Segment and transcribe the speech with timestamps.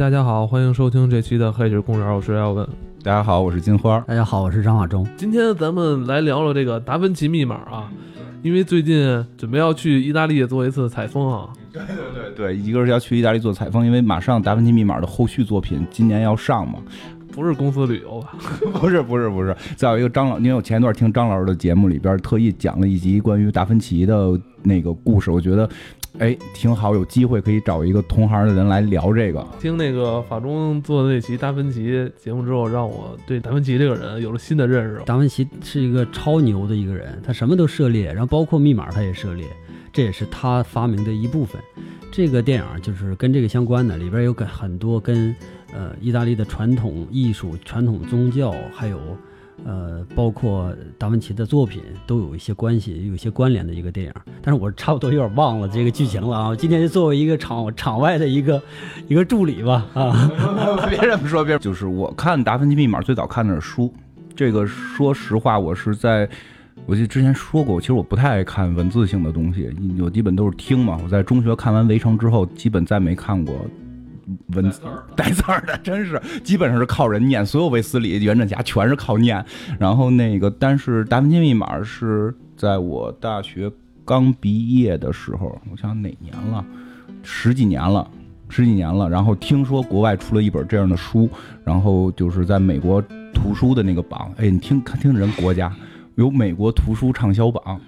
[0.00, 2.66] 大家好，欢迎收听这期的《黑水公园》，我是耀文。
[3.02, 4.00] 大家好，我是金花。
[4.08, 5.06] 大家好，我是张华忠。
[5.14, 7.92] 今天咱们来聊聊这个达芬奇密码啊，
[8.40, 11.50] 因为最近准备要去意大利做一次采风啊。
[11.70, 16.78] 对对对对，一个是要去意大利做采风，因为马上达芬奇密码的后续作品今年要上嘛。
[17.30, 18.32] 不是公司旅游吧？
[18.80, 19.54] 不是不是不是。
[19.76, 25.68] 再有一个张老，因为我前一段听张老师的节目里边特意讲了一集关于达芬奇的那个故事，我觉得。
[26.20, 29.42] 哎，挺好，有机会可以找一个同行的人来聊这个。
[29.58, 35.02] 听那个法中做的那期达芬奇节目之后，让我对达芬奇这个人有了新的认识。
[35.06, 39.46] 达芬奇是一个超牛的一个人，他什么都涉猎，然后包括密码他也涉猎，
[39.94, 41.58] 这也是他发明的一部分。
[42.12, 45.34] 这个电影就是跟这个相关的，里边有跟很多跟
[45.72, 49.00] 呃意大利的传统艺术、传统宗教还有。
[49.64, 54.12] 呃，包括达芬奇的作品都有一些关系，有一些关联的一个电影。
[54.42, 56.56] 但是我差不多有点忘了这个剧情了啊！
[56.56, 58.62] 今天就作为一个场场外的一个
[59.06, 60.30] 一个助理吧啊！
[60.88, 63.92] 别这么说，别就是我看《达芬奇密码》最早看的是书。
[64.34, 66.26] 这个说实话，我是在
[66.86, 69.70] 我记得之前说过，其实我不太爱看文字性的东西，
[70.00, 70.98] 我基本都是听嘛。
[71.04, 73.54] 我在中学看完《围城》之后，基本再没看过。
[74.48, 74.80] 文字
[75.16, 79.44] 带字儿的，真是基本上是靠人念，所有卫斯理、袁振侠全是靠念。
[79.78, 83.70] 然后那个，但是《达芬奇密码》是在我大学
[84.04, 86.64] 刚毕业的时候，我想哪年了，
[87.22, 88.08] 十几年了，
[88.48, 89.08] 十几年了。
[89.08, 91.28] 然后听说国外出了一本这样的书，
[91.64, 95.74] 然后就是在美国图书的那个榜，哎，你听看听人国家
[96.16, 97.80] 有美国图书畅销榜。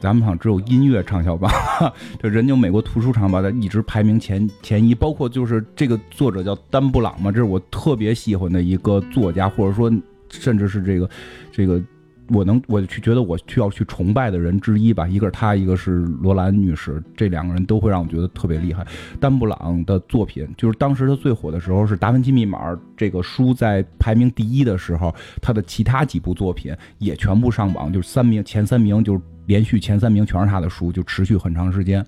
[0.00, 1.50] 咱们好像只有音乐畅销榜，
[2.22, 9.92] 这人家美国图书厂把它一直排名前前一，包括就是这个作者叫丹布朗嘛，这是我特别喜欢的一个作家，或者说
[10.30, 11.10] 甚至是这个
[11.50, 11.82] 这个
[12.28, 18.86] 我能我去觉得我需要去崇拜的人之一吧，一个是他，一个是罗兰女士，这两个人都会让我觉得特别厉害。
[19.18, 25.12] 丹布朗的作品就是当时他最火的时候是《达芬奇密码》这个书在排名第一的时候，
[25.42, 29.20] 他的其他几部作品也全部上榜，就是三名前三名就是。
[29.48, 32.04] 连续前三名全是他的书，就持续很长时间。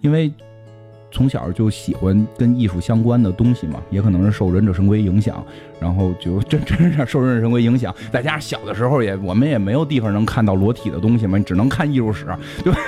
[0.00, 0.30] 因为
[1.12, 5.44] 从小就喜欢跟艺术相关的东西嘛，也可能是受忍者神龟影响，
[5.80, 7.94] 然后就真真是受忍者神龟影响。
[8.12, 12.26] 再加上小的时候也我们也没有地方能看到裸体的东西嘛，你只能看艺术史，
[12.62, 12.78] 对吧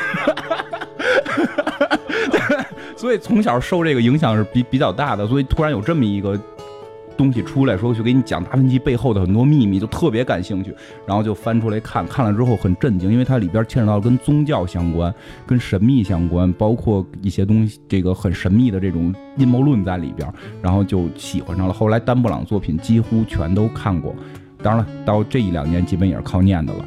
[2.97, 6.39] 所以从小受这个影响是比比较大的，所以突然有这么一个。
[7.23, 10.75] 东西出来说去给你讲达芬奇背后的很多秘密，就特别感兴趣，
[11.07, 15.15] 然后就翻出来看，看了之后很震惊，因为它里边牵扯到跟宗教相关、
[15.47, 20.29] 跟神秘相关，包括一些东西，这个很神秘的这种阴谋论在里边，
[20.61, 21.73] 然后就喜欢上了。
[21.73, 24.13] 后来丹布朗作品几乎全都看过，
[24.61, 26.85] 当然了，到这一两年基本也是靠念的了。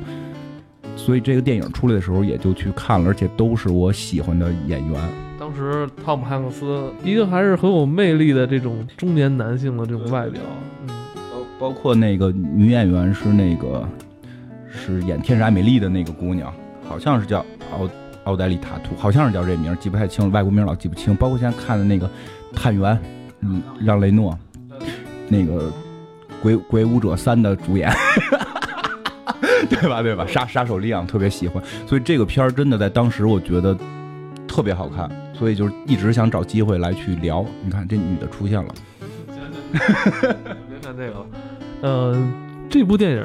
[0.98, 5.25] 所以这个电影出来的时候也就去看了，而且都是我喜欢的演员。
[5.56, 10.42] 当时汤姆汉克斯一个还是很有魅力的这种中年男性的这种外表，
[10.86, 10.90] 嗯，
[11.32, 13.88] 包包括那个女演员是那个
[14.70, 16.54] 是演《天使艾美丽》的那个姑娘，
[16.90, 17.40] 好像是叫
[17.72, 17.90] 奥
[18.26, 21.16] 奥黛丽塔图，好像是叫这名，记不太清了，外国名老记不清。
[21.16, 22.10] 包括现在看的那个
[22.54, 23.00] 探员，
[23.40, 24.38] 嗯，让雷诺，
[25.30, 25.70] 那个
[26.42, 27.90] 《鬼鬼舞者三》的主演，
[29.70, 30.02] 对吧？
[30.02, 30.28] 对吧？
[30.28, 33.74] 杀杀手利昂特别喜欢，所以这个片儿真的在当时我觉得
[34.46, 35.10] 特别好看。
[35.38, 37.46] 所以就是一直想找机会来去聊。
[37.64, 38.74] 你看这女的出现了，
[39.72, 41.26] 别看这个了。
[41.82, 42.34] 嗯，
[42.70, 43.24] 这部电影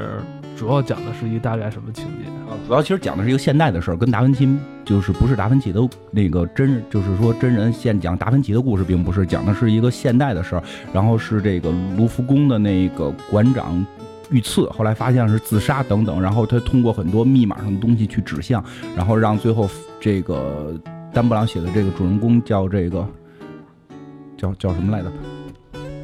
[0.57, 2.53] 主要讲的是一大概什么情节啊？
[2.67, 4.47] 主要其实讲的是一个现代的事儿，跟达芬奇
[4.85, 10.63] 就是不是达芬奇的那个真，就是说真人现讲达芬奇的故事，并不是讲的是一个现代的事儿。
[10.93, 13.87] 然后是这个卢浮宫的那个馆长
[14.31, 16.21] 遇刺，后来发现是自杀等等。
[16.21, 18.63] 然后他通过很多密码上的东西去指向，
[18.97, 19.71] 然后让最后
[20.01, 20.75] 这个。
[21.13, 23.07] 丹布朗写的这个主人公叫这个，
[24.37, 25.11] 叫叫什么来着？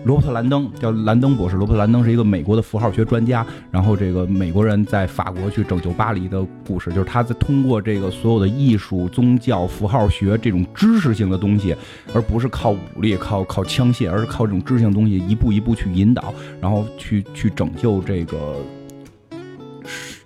[0.05, 1.57] 罗伯特·兰登，叫兰登博士。
[1.57, 3.45] 罗伯特·兰登是一个美国的符号学专家。
[3.73, 11.75] 然后这个美国人在法国去拯救巴黎的故事，就是他在通过这个所有的艺术、宗教、符号学这种知识性的东西，
[12.15, 18.57] 而不是靠武力、靠靠枪械，而是靠这种知识性东西一步一步去引导，然后去去拯救这个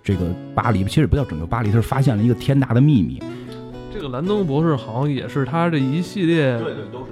[0.03, 0.83] 这个巴黎。
[0.83, 3.19] 其实不叫拯救巴黎，他是发现了一个天大的秘密。
[3.93, 6.59] 这个兰登博士好像也是他这一系列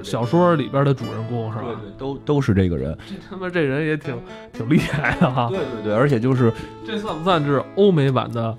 [0.02, 1.66] 小说里边的主人公，是吧？
[1.66, 2.98] 对对，都都是这个人。
[3.08, 4.16] 这他妈这人也挺
[4.54, 5.50] 挺厉害的哈。
[5.50, 6.52] 对对对，而且就是
[6.86, 8.56] 这算不算是欧美版的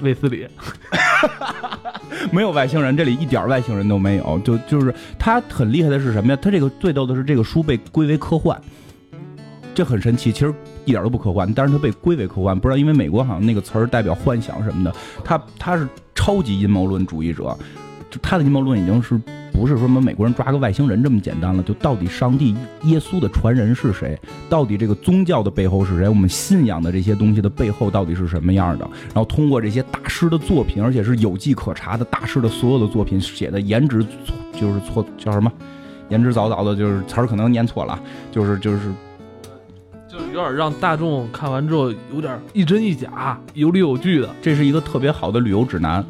[0.00, 0.46] 卫斯理？
[2.30, 4.38] 没有外星人，这里一点外星人都没有。
[4.44, 6.38] 就就是他很厉害的是什么呀？
[6.40, 8.58] 他这个最逗的是这个书被归为科幻，
[9.74, 10.30] 这很神奇。
[10.30, 10.54] 其实
[10.84, 14.94] 一点都不科幻，但是他被归为科幻，不知道因为美国好像那个词儿代表幻想什么的。
[15.24, 15.88] 他他是。
[16.22, 17.52] 超级阴谋论主义者，
[18.08, 19.20] 就他的阴谋论已经是
[19.52, 22.54] 不是说我们美国人抓个外星人这么简单了，就到底上帝
[22.84, 24.16] 耶稣的传人是谁？
[24.48, 26.08] 到底这个宗教的背后是谁？
[26.08, 28.88] 我们信仰的这些东西的背后到底是什么样的？
[29.06, 34.06] 然后通过这些大师的作品，而且是有迹可查的大师的所有的作品写的颜值
[34.52, 35.52] 就是错叫什么？
[36.08, 38.78] 言之凿凿的，就是词儿可能念错了，就是就是
[40.32, 44.28] 有点让大众看完之后有点一真一假、有理有据的。
[44.40, 46.02] 这是一个特别好的旅游指南。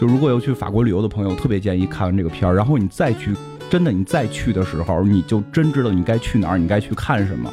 [0.00, 3.32] 就如果有去法国旅游的朋友，特别建议看完这个片儿，然后你再去，
[3.70, 7.48] 真的你再去的时候，你就真知道你该去哪儿，你该去看什么，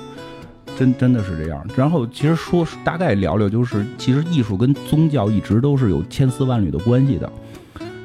[0.76, 1.64] 真真的是这样。
[1.76, 7.32] 然后其实说大概聊聊，就是其实艺术跟宗教一直都是有千丝万缕的关系的。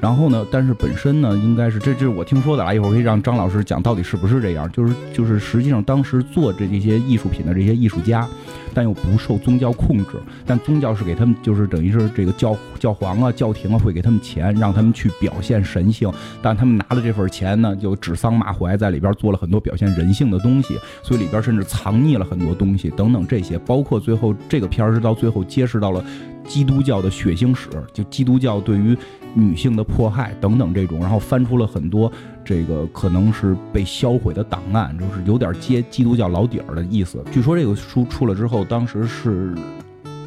[0.04, 0.46] 然后呢？
[0.50, 2.74] 但是本身呢，应该是这这我听说的啊。
[2.74, 4.70] 一会儿可以让张老师讲到底是不是这样。
[4.70, 8.28] 就是就是实际上当时做这这些艺术品的这些艺术家，
[8.74, 10.10] 但又不受宗教控制，
[10.44, 16.12] 但宗教是给他们就是等于是这个教教皇啊、教廷啊会给他们钱，让他们去表现神性。
[16.42, 23.58] 但他们拿了这份钱呢，就指桑骂槐，在里边做了很多表现人性的东西，所以里边甚至藏匿了很多东西等等这些。
[23.60, 26.04] 包括最后这个片儿是到最后揭示到了
[26.46, 28.94] 基督教的血腥史，就基督教对于。
[29.34, 32.10] 女性的迫害等等这种，然后翻出了很多
[32.44, 37.22] 这个可能是被销毁的档案，就是有点接基督教老底儿的意思。
[37.32, 39.54] 据说这个书出了之后，当时是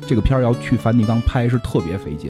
[0.06, 2.30] 这个片儿要去梵蒂冈拍是特别费劲，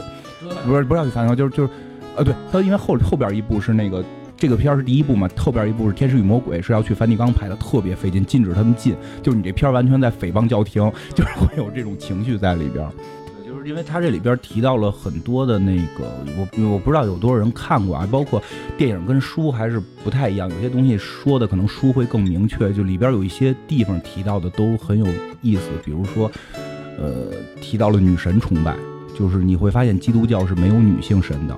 [0.65, 1.69] 不是不是要去梵蒂冈，就是就是，
[2.15, 4.03] 呃，对，他因为后后边一部是那个
[4.35, 12.87] 这个片儿是第一部嘛，后边一部是《天使与魔鬼》是要去梵蒂冈拍的，特别费劲，禁止他们进，就是你这片儿完全在诽谤教廷，就是会有这种情绪在里边。
[13.65, 18.41] 因为他这里边提到了很多的那个，我我不知道有多少人看过啊，包括
[18.77, 25.05] 电影跟书还是不太一样，有些东西说的可能书会更明确，就里边有一些地方提到的都很有
[25.41, 26.31] 意思，比如说，
[26.97, 27.31] 呃，
[27.61, 28.75] 提到了女神崇拜，
[29.17, 31.57] 就是你会发现基督教是没有女性神的。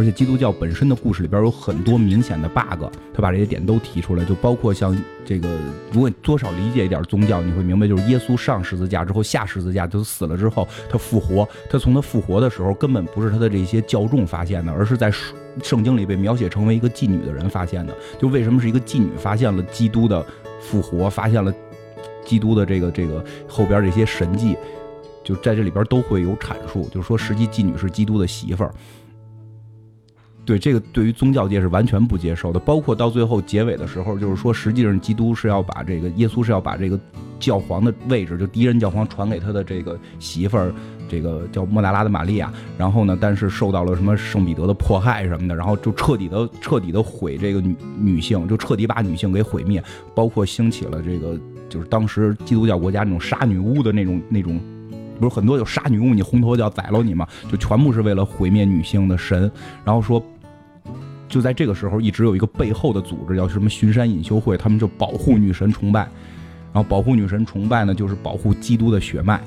[0.00, 5.46] 而且基督教本身的故事里边有很多明显的 bug，他把这些点都提出来，就包括像这个，
[5.92, 15.12] 如果你多少理解一点宗教，你会明白，就是耶稣上十字架之后下十字架，就死了之后他复活，他从他复活的时候根本不是他的这些教众发现的，而是在
[15.62, 17.94] 圣经里被描写成为一个妓女的人发现的。
[18.18, 20.24] 就为什么是一个妓女发现了基督的
[20.62, 21.52] 复活，发现了
[22.24, 24.56] 基督的这个这个后边这些神迹，
[25.22, 28.72] 就在这里边都会有阐述，就是说实际妓女是基督的媳妇儿。
[30.50, 32.58] 对这个，对于宗教界是完全不接受的。
[32.58, 36.98] 包括到最后结尾的时候，就是说，实际上基督是要把这个耶稣是要把这个
[37.38, 40.74] 教皇的位置，就第一任教皇传给他的这个媳妇儿，
[41.08, 42.52] 这个叫莫大拉的玛利亚。
[42.76, 49.80] 然后呢，但是受到了什么圣彼得的迫害什么的，然后就彻底的彻底的毁这个女女性，就彻底把女性给毁灭。
[50.16, 51.38] 包括兴起了这个，
[51.68, 54.60] 就是当时基督教国家那种杀女巫的那种那种。
[55.20, 59.48] 不是很多有杀女巫，你红头就要宰了你嘛，就全部是为了毁灭女性的神。
[59.84, 60.20] 然后说。
[61.30, 66.00] 就在这个时候，一直有一个背后的组织叫什么巡山隐修会，他们就保护女神崇拜，
[66.72, 69.40] 然后保护女神崇拜呢，就是保护基督的血脉，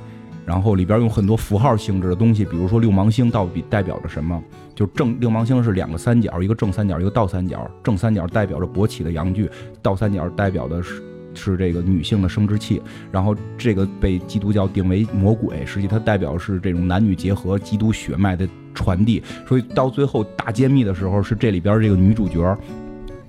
[0.45, 4.41] 然后里边用很多符号性质的东西，比如说六芒星到底代表着什么？
[4.73, 9.49] 就正六芒星是两个三角，一个正三角，一个倒三角，正三角代表着勃起的阳具，
[9.81, 11.03] 倒三角代表的是
[11.33, 18.47] 是这个女性的生殖器，然后这个被基督教定为魔鬼，实际它代表是这种男女结合基督血脉的。
[18.75, 22.57] 传递，所以到最后大揭秘的时候，是这里边这个女主角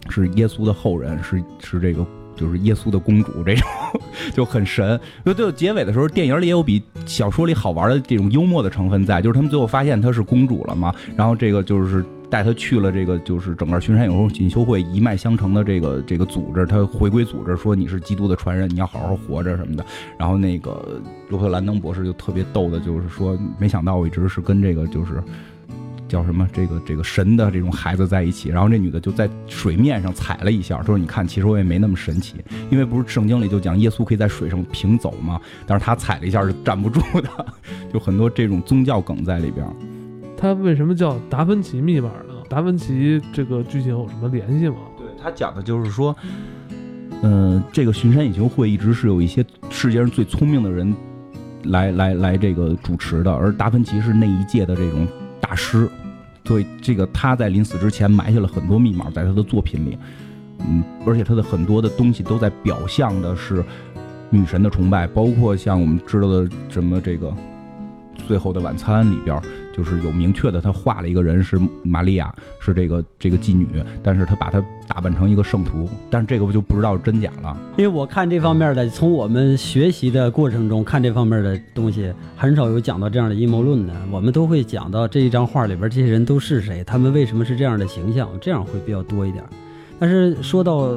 [0.08, 2.02] 是耶稣的后人，是是这个
[2.34, 3.68] 就是耶稣的公主，这种
[4.32, 4.98] 就很神。
[5.22, 12.02] 就最后结尾的时候，电影里也有比小说里好玩的这种幽默的成分在，就是他们最后发现她是公主了嘛，然后这个就是
[12.34, 19.86] 带她去了这个就是整个巡山有隐修会一脉相承的这个这个组织，他回归组织说你是基督的传人，你要好好活着什么的。
[20.18, 25.22] 然后那个罗伯特兰登博士就特别逗的，就是说没想到我一直是跟这个就是。
[26.06, 26.46] 叫什么？
[26.52, 32.36] 这个这个神的这种孩子在一起，然后这女的就在水面上踩了一下，说：“你看，其实我也没那么神奇，
[32.70, 35.40] 因为不是圣经里就讲耶稣可以在水上平走吗？
[35.66, 37.46] 但是他踩了一下是站不住的，
[37.92, 39.66] 就很多这种宗教梗在里边。
[40.36, 42.34] 他为什么叫达芬奇密码呢？
[42.48, 44.76] 达芬奇这个剧情有什么联系吗？
[44.96, 46.14] 对他讲的就是说，
[47.22, 50.94] 嗯，这个巡山野球会一直是有一些世界上最聪明的人
[51.64, 55.06] 来来来这个主持的，而达芬奇是那一届的这种
[55.40, 55.88] 大师。
[56.46, 59.96] 所以，这个他在临死之前埋下了很多密码在他的作品里，
[60.58, 63.64] 嗯，而且他的很多的东西都在表象的是
[64.28, 67.28] 女神的崇拜，包括像我们知道的什么这个
[68.28, 69.40] 《最后的晚餐》里边，
[69.76, 73.66] 就是有明确的，他画了一个人是玛利亚，是这个这个妓女，
[74.02, 77.56] 但是他把她打扮成一个圣徒，但是这个我就不知道真假了。
[77.76, 83.92] 因为我看这方面的，从我们学习的过程中看这方面的东西，很少有讲到这样的阴谋论的。
[84.12, 89.42] 我们都会讲到这一张画里边这些人都是谁，他们为什么是这样的形象，这样会比较多一点。
[89.98, 90.90] 但是说到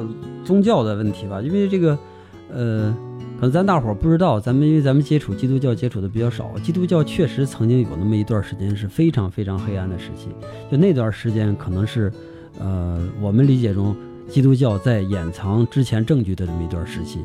[0.44, 1.98] 宗教的问题吧，因为这个，
[2.52, 2.96] 呃。
[3.38, 6.58] 可能咱大伙儿不知道，咱们因为咱们接触基督教接触的比较少。
[6.60, 10.28] 基督教确实曾经有那么一段时间是非常非常黑暗的时期，
[10.68, 12.12] 就那段时间可能是，
[12.58, 13.94] 呃，我们理解中
[14.28, 17.20] 基督教在掩藏之前证据的这么一段时期。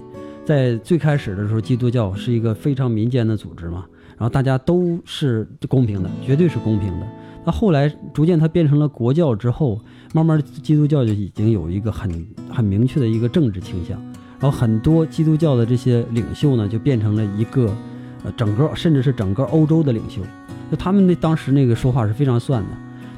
[0.46, 7.08] 在最开始的时候，基督教是一个非常民间的组织嘛，然后大家都是公平的，绝对是公平的。
[7.44, 9.82] 那后来逐渐它变成了国教之后，
[10.14, 14.00] 慢慢基督教就已经有一个很很明确的一个政治倾向。
[14.44, 17.74] 然后很多基督教的这些领袖呢，就变成了一个，
[18.26, 20.22] 呃，整个甚至是整个欧洲的领袖，
[20.70, 22.70] 就他们那当时那个说话是非常算的。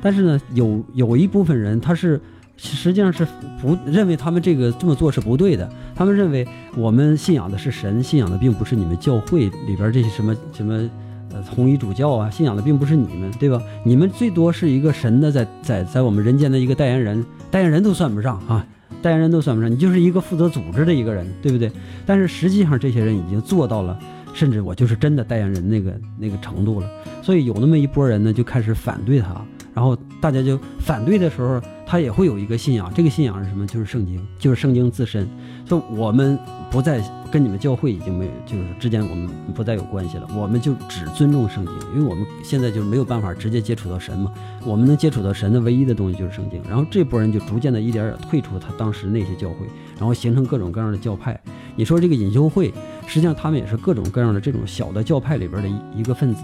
[0.04, 2.22] 但是呢，有有一部分人他是
[2.58, 3.28] 实际上是
[3.60, 5.68] 不认为他们这个这么做是不对的。
[5.96, 10.88] 他们认为我们信仰的是神，信仰的并不是你们教会里边这些什么什么
[11.34, 13.60] 呃红衣主教啊，信仰的并不是你们，对吧？
[13.84, 18.64] 你们最多是一个神的在在在我们人间的一个代言人，代言人都算不上啊。
[19.02, 21.72] 代言人都算不上，你就是一个负责组织的一个人，对不对？
[22.06, 23.98] 但是实际上，这些人已经做到了，
[24.34, 26.90] 甚至我就是真的代言人那个那个程度了。
[27.22, 29.40] 所以有那么一波人呢，就开始反对他。
[29.74, 33.66] 然后大家就反对的时候，他也会有一个信仰，这个信仰是什么？
[33.68, 35.30] 就是圣经，就是圣经自身。
[35.66, 36.38] 就我们
[36.70, 37.00] 不再
[37.32, 40.28] 跟你们教会已经没有，就是之间我们不再有关系了。
[40.36, 44.34] 我们就只尊重圣经，因为我们现在就没有办法直接接触到神嘛。
[44.66, 46.62] 我们能接触到神的唯一的东西就是圣经。
[46.68, 51.40] 然后这波人就逐渐的一点点退出他当时那些教会，然后形成各种各样的教派。
[51.76, 52.74] 你说这个隐修会，
[53.06, 56.44] 实际上他们也是各种各样的这种小的教派里边的一一个分子，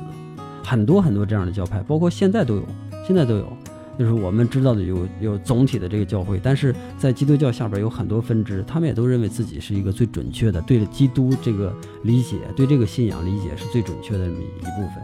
[0.63, 2.63] 很多很多这样的教派，包括现在都有。
[3.03, 3.57] 现在都有，
[3.99, 15.03] 就是我们知道的有有总体的这个教会，但是在基督教下边有很多分支，他们也都认为自己是一个最准确的，对基督这个理解，对这个信仰理解是最准确的这么一部分。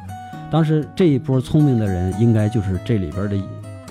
[0.51, 3.37] 当时这一波聪明的人，应该就是这里边的，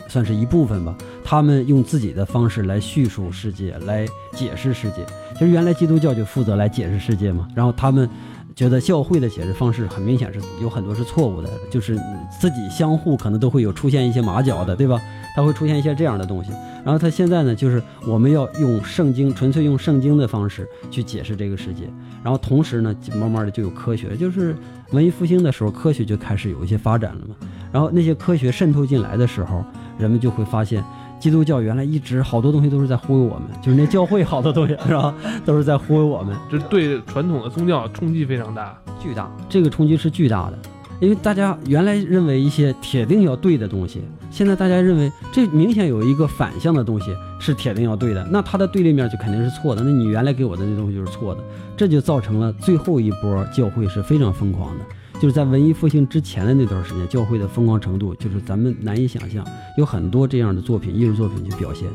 [0.08, 0.96] 算是一部分吧。
[1.22, 5.04] 他们用自己的方式来叙述世界，来解释世界。
[5.34, 8.08] 其实原来基督教就负责来解释世界嘛，然后他们。
[8.56, 11.94] 觉得教会的解释方式很明显是有很多是错误的，就是
[12.40, 14.98] 自己相互可能都会有出现一些马脚的，对吧？
[15.36, 16.50] 它会出现一些这样的东西。
[16.82, 21.82] 然后他现在呢，就是我们要用圣经，纯粹用圣经的方式去解释这个世界。
[22.24, 24.56] 然后同时呢，慢慢的就有科学，就是
[24.92, 27.34] 文艺复兴的时候，科学就开始有一些发展了嘛。
[27.70, 29.62] 然后那些科学渗透进来的时候，
[29.98, 30.82] 人们就会发现。
[31.18, 39.30] 基督教原来一直好多东西都是在忽悠我们，就是那教会好多东西是吧，都是在忽悠我们，这对传统的宗教冲击非常大，巨大。
[39.48, 40.58] 这个冲击是巨大的，
[41.00, 49.82] 因为大家原来认为一些铁定要对的东西，现在大家认为这明显有一个反向的东西是铁定要对的，那它的对立面就肯定是错的。
[49.82, 51.40] 那你原来给我的那东西就是错的，
[51.76, 54.84] 这就造成了最后一波教会是非常疯狂的。
[55.20, 59.44] 就是在文艺复兴之前的那段时间，教会的疯狂程度就是咱们难以想象，
[59.78, 61.88] 有很多这样的作品、艺术作品去表现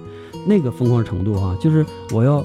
[0.48, 1.56] 那个疯狂程度哈。
[1.62, 2.44] 就是我要，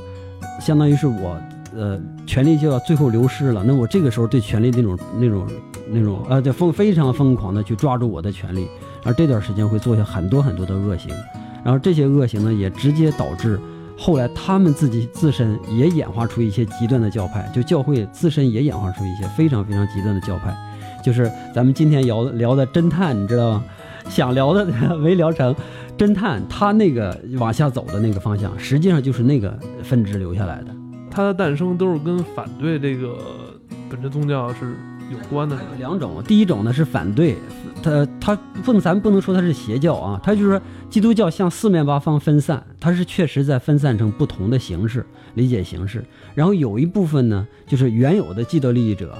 [0.60, 1.40] 相当于是我，
[1.74, 5.46] 呃，权力就要最后流失了，那我这个时候对权力那种、那种、
[5.90, 8.68] 那种，呃，对疯非常疯狂的去抓住我的权利，
[9.02, 11.10] 而这段时间会做下很多很多的恶行，
[11.64, 13.58] 然后这些恶行呢，也直接导致。
[13.98, 20.54] 后来他们自己自身也演化出一些极端的教派，就教会自身也演化出一些非常非常极端的教派，
[21.06, 23.64] 就是咱们今天聊聊的侦探，你知道吗？
[24.08, 24.66] 想聊的
[24.98, 25.54] 没聊成，
[25.96, 30.74] 侦探他那个往下走的那个方向，实际上就是那个分支留下来的。
[31.08, 33.16] 它的诞生都是跟反对这个
[33.88, 34.74] 本质宗教是。
[35.08, 37.36] 有关的两种，第一种呢是反对，
[37.80, 38.34] 他他
[38.64, 40.60] 不能，咱不能说他是邪教啊，他就是
[40.90, 46.04] 基督教向四面八方分散，它是确实在分散成不同的形式理解形式。
[46.34, 49.16] 然后有一部分呢，就是原有的既得利益者，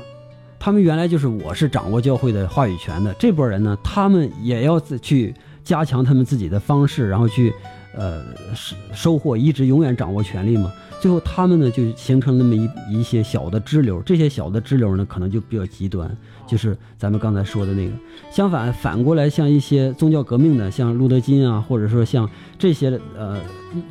[0.67, 5.33] 他们原来就是我是掌握教会的话语权的这波人呢，他们也要去
[5.63, 7.55] 加强他们自己的方式，然后去
[7.95, 8.21] 呃
[8.53, 10.73] 收收获一直永远掌握权力嘛。
[11.01, 16.11] 最后，他们呢就形成那么一一些小的支流，这些小的支流呢，可能就比较极端，
[16.49, 17.93] 就是咱们刚才说的那个。
[18.33, 23.41] 相反，反过来，像一些宗教革命的，像路德金啊，或者说像这些呃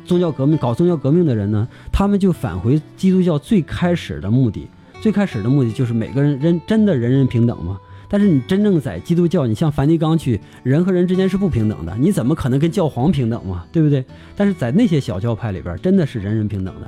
[0.04, 4.68] 宗教革命搞宗教革命的人呢，他们就返回基督教最开始的目的，
[5.00, 7.78] 最开始的目的就是每个人人真的人人平等吗。
[8.08, 13.64] 但是你真正在基督教，你像梵蒂冈去，人和人之间是不平等的，你怎么可能跟教皇平等嘛？
[13.72, 14.04] 对不对？
[14.36, 16.86] 但是在那些小教派里边，真的是人人平等的。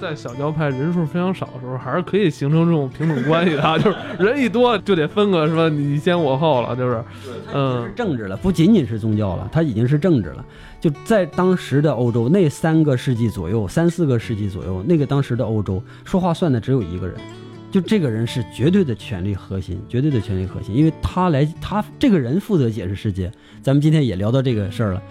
[0.00, 7.02] 在小教派人数非常少的时候，还是可以形成这种平等关系的啊，就是人一多就得分个什么你先我后了，就是，
[7.54, 10.44] 嗯，政治了，不仅仅是宗教了，它已经是政治了。
[10.80, 17.16] 就在当时的欧洲那三个世纪左右，三四个世纪左右，那个当时的欧洲说话算的只有一个人，
[17.76, 23.30] 就这个人是绝对的权力核心，绝对的权力核心，因为他来，他这个人负责解释世界。
[23.62, 25.02] 咱们今天也聊到这个事儿了。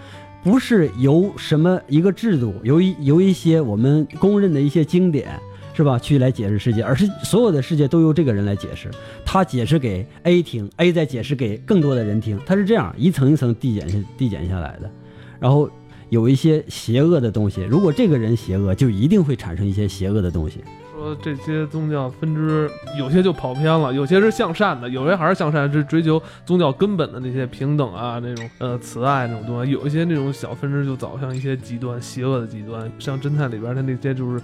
[0.42, 5.28] 不是由什么一个制度，由一由一些我们公认的一些经典，
[5.74, 5.96] 是吧？
[5.96, 8.90] 去来解释世界，而是所有的世界都由这个人来解释。
[9.24, 12.36] 他解释给 A 听，A 再解释给更多的人听。
[12.44, 14.90] 他是这样一层一层递减下递减下来的。
[15.38, 15.70] 然后
[16.08, 20.64] 有一些邪恶的东西，如果这个人邪恶，就一定会产生一些邪恶的东西。
[20.96, 29.70] 说这些宗教分支有些就跑偏了，有些是向善的，有些还是向善，是追求宗教根本的那些平等啊，那种呃慈爱那种东西。
[29.70, 34.40] 有一些那种小分支就走向一些极端、邪恶的极端，像侦探里边的那些就是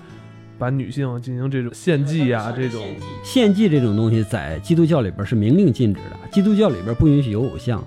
[0.59, 2.83] 把女性进行这种献祭啊，这种
[3.25, 7.83] 献祭这种东西在基督教里边是明令禁止的，基督教里边不允许有偶像，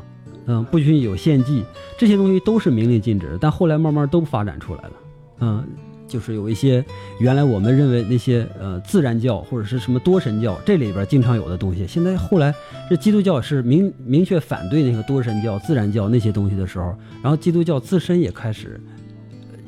[0.47, 1.63] 嗯，不允许有献祭，
[1.99, 4.91] 这些东西都是明令禁止的，但后来慢慢都发展出来了，
[5.41, 5.67] 嗯。
[6.15, 6.81] 就是有一些
[7.19, 12.55] 原来我们认为那些呃自然教或者是什么多神教这里边经常有的东西，现在后来
[12.89, 18.79] 这基督教是明明确反对那个多神教、自然教那些东西的时候，然后基督教自身也开始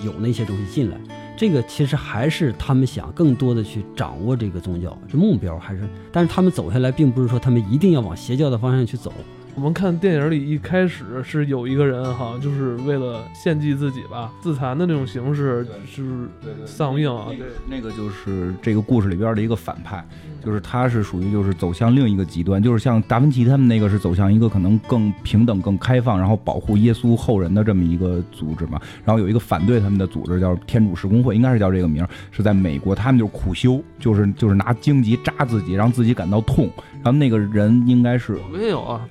[0.06, 0.98] 有那些东西进来。
[1.36, 5.82] 这个其实还是他们想更多的去掌握这个宗教，这目标还是，
[6.14, 9.12] 但是他们走下来，并不是说他们一定要往邪教的方向去走。
[9.58, 16.30] 我们看电影里一开始是有一个人，好像就是为了献祭自己吧，自残的那种形式，就是
[16.64, 17.30] 丧命啊。
[17.30, 20.08] 对，那个就是这个故事里边的一个反派，
[20.48, 28.80] 就是他是属于就是走向另一个极端，就是像达芬奇他们那个是走向一个可能更平等、更开放，然后保护耶稣后人的这么一个组织嘛。
[29.04, 36.72] 然后有一个反对他们的组织叫天主施工会，应该是叫这个名，是在美国，他们就是苦修，就是就是拿荆棘扎自己，让自己感到痛。
[37.04, 39.02] 然后那个人应该是我们也有啊。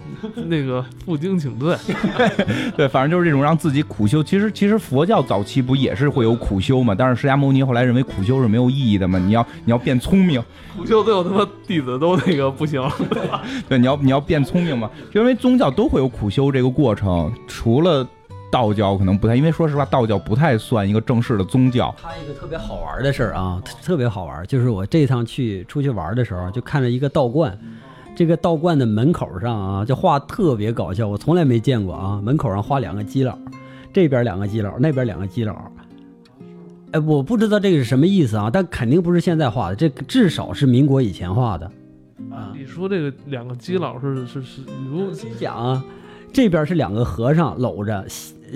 [0.46, 1.76] 那个负荆请罪，
[2.78, 4.22] 对，反正就是这种让自己苦修。
[4.22, 6.94] 其实，其实佛教早期不也是会有苦修嘛？
[6.94, 9.18] 但是释迦牟尼后来认为苦修是没有意义的嘛？
[9.18, 10.42] 你要你要变聪明，
[10.76, 12.82] 苦修最后他妈弟子都那个不行，
[13.68, 14.90] 对，你要你要变聪明嘛？
[15.14, 18.06] 因为宗教都会有苦修这个过程，除了
[18.50, 21.94] 道教可能不太，因为说实话，道教不太算一个正式的宗教。
[22.00, 27.58] 他一个特别好玩的事儿啊，特别好玩，就是我这趟去出去玩的时候，就看着一个道观。
[28.14, 32.18] 这个道观的门口上啊，就画特别搞笑，我从来没见过啊。
[32.22, 33.36] 门口上画两个基佬，
[33.92, 35.54] 这边两个基佬，那边两个基佬。
[36.96, 41.70] 哎，我不知道这个是什么意思啊，但肯定不是现在画的，这至少是民国以前画的。
[42.30, 44.62] 啊，你说这个两个基佬是是是？
[44.64, 45.84] 你讲啊，
[46.32, 48.02] 这边是两个和尚搂着，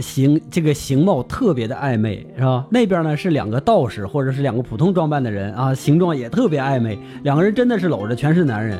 [0.01, 2.65] 形这个形貌特别的暧昧，是吧？
[2.71, 8.79] 那边呢是两个道士或者是两个普通装扮的人啊，形状也特别暧昧，两个人真的是搂着，全是男人。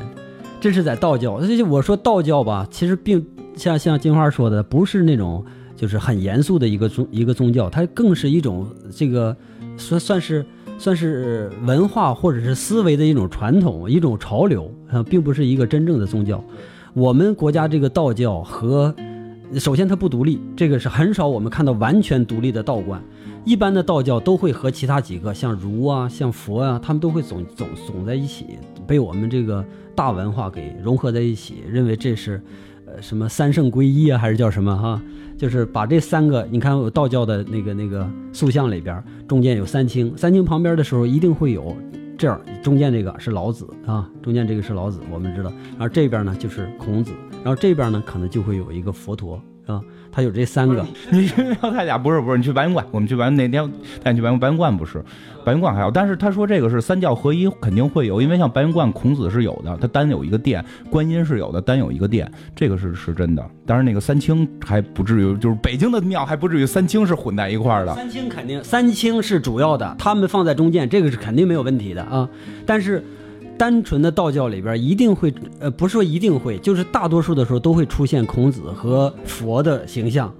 [0.59, 3.23] 这是在道教，这就我说道教吧，其实并
[3.55, 5.43] 像像金花说的，不是那种
[5.75, 9.35] 就是很严肃的一个宗一个宗教，它更是一种这个
[9.81, 10.45] 算算是
[10.77, 16.41] 算是文化或者是思维的一种传统，一种潮流啊，并不是一个真正的宗教。
[16.93, 18.93] 我们国家这个道教和
[19.55, 23.01] 首先它不独立，这个是很少我们看到完全独立的道观。
[23.43, 28.45] 一般的道教都会和其他几个像儒啊、像佛啊，他们都会总总总在一起，
[28.85, 29.65] 被我们这个
[29.95, 32.39] 大文化给融合在一起，认为这是，
[32.99, 35.01] 什么三圣归一啊，还是叫什么哈？
[35.37, 41.75] 就是把这三个，你看道教的那个那个塑像里边，中间有三清，三清旁边的时候一定会有
[42.17, 47.11] 这样，中间这个是老子啊，中间这个是老子，我们知道，然后这边呢就是孔子，
[47.43, 49.81] 然后这边呢可能就会有一个佛陀啊。
[50.11, 53.71] 他有这三个， 你要他俩不是不是，你去白云观，我们去白云那天
[54.03, 55.03] 带你去白云白云观不是，
[55.45, 63.45] 白云观还有，但是他说这个是三教合一，肯定会有，因为像白云观孔子是有的，他单有一个殿，观音是有的，单有一个殿，这个是是真的。
[63.65, 67.95] 当然那个三清还不至于，就是北京的庙还不至于三清是混在一块儿的。
[67.95, 72.27] 三清肯定三清是主要的，他们放在中间，这个是肯定没有问题的啊。
[72.65, 73.03] 但是。
[73.61, 80.33] 单纯的道教里边一定会，呃，不是说一定会，就是大多数的时候都会出现孔子和佛的形象。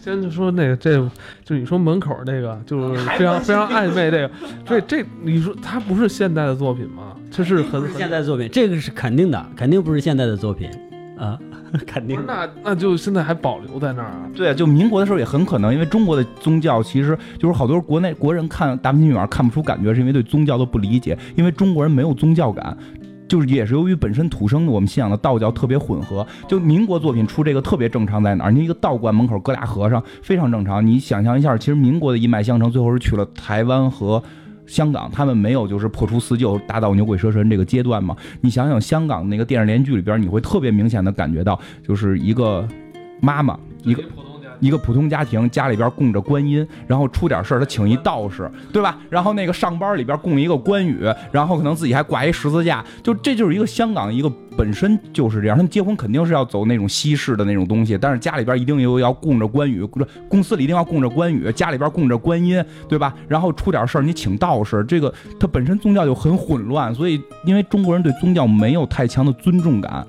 [0.00, 0.96] 先就说那个，这
[1.44, 4.30] 就你说门口那个，就是非常 非常暧昧这个，
[4.64, 7.16] 这这你说它不是现代的作品吗？
[7.32, 10.70] 这是很现代作品，这个是肯定的，肯定不是现代的作品。
[11.22, 11.38] 啊，
[11.86, 12.20] 肯定。
[12.26, 14.28] 那那就现在还保留在那儿啊？
[14.34, 22.76] 对啊，就民国的时候也很可能，因为中国的宗教其实就是好多国内国人看《达芬奇密码》看不出感觉，是因为对宗教的不理解，因为中国人没有宗教感，
[23.28, 26.26] 就是也是由于本身土生的我们信仰的道教特别混合。
[26.48, 28.50] 就民国作品出这个特别正常在哪儿？
[28.50, 30.84] 你一个道观门口搁俩和尚，非常正常。
[30.84, 34.22] 你想象一下，其实民国的一脉相承，最后是去了台湾和
[34.72, 38.16] 香港他们没有就是破除四旧、达到牛鬼蛇神这个阶段嘛？
[38.40, 42.66] 你想想香港那个电视连续剧里边，你会特别明显的感觉到，就是一个
[43.20, 43.54] 妈妈，
[43.84, 44.02] 一个
[44.62, 48.96] 一个普通家庭，家里边供着观音，然后出点事儿他请一道士，对吧？
[49.10, 59.84] 然后那个上班里边供一个关羽，然后可能自己还挂一十字架，就这就是一个香港一个本身就是这样，他们结婚肯定是要走那种西式的那种东西，但是家里边一定又要供着关羽，
[60.28, 63.12] 公司里一定要供着关羽，家里边供着观音，对吧？
[63.26, 70.06] 然后出点事儿你请道士，这个他本身宗教就很混乱，所以因为中国人对宗教没有太强的尊重感。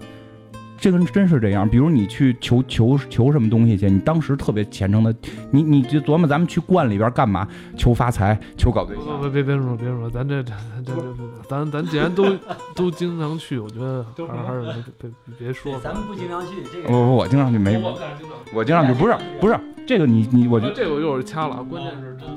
[0.84, 5.16] 这个真是这样，比如你去求求求什么东西去，你当时特别虔诚的，
[5.50, 7.48] 你你就琢磨咱们去观里边干嘛？
[7.78, 9.06] 求发财，求搞对象。
[9.06, 11.02] 不不别别说别说，咱这咱这这
[11.48, 12.26] 咱咱既然都
[12.76, 15.80] 都经常去，我觉得还是还是别别别说。
[15.80, 18.52] 咱们不经常去，这个不不，我经常去没，我但是经常去。
[18.54, 22.28] 我经常去不是不是这个你你我觉得这个我一会儿掐了，啊，关键是真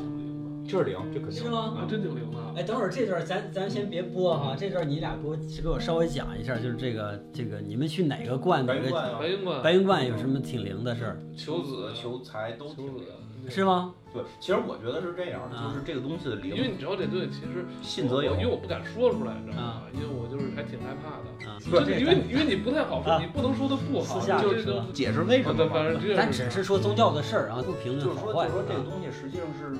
[0.67, 1.73] 就是灵，这肯定是吗？
[1.75, 2.39] 的，啊，真挺灵的。
[2.57, 13.05] 哎，等会儿这段咱咱先别播哈，这段你俩给我给我稍微讲一下，就是这个这个你们去哪个观哪个白云观白云观有什么挺灵的事儿，求子求财都挺灵
[13.49, 13.65] 是？
[13.65, 13.95] 吗？
[14.13, 19.83] 对，其实我觉得是这样，啊就是这个东西的灵因为你知道这东西其实信则有因为我不敢说出来，你知道吗啊？
[19.93, 21.47] 因为我就是还挺害怕的。
[21.47, 24.87] 啊，真的，因为因为你不太好说，啊你不能说它不好，私下就这里说个。
[24.93, 25.73] 解释为什么对，嘛。
[25.75, 28.87] 反正这咱只是说宗教的事儿啊，不评就是说，论好坏就是说这个啊。
[28.89, 29.77] 东西实际上是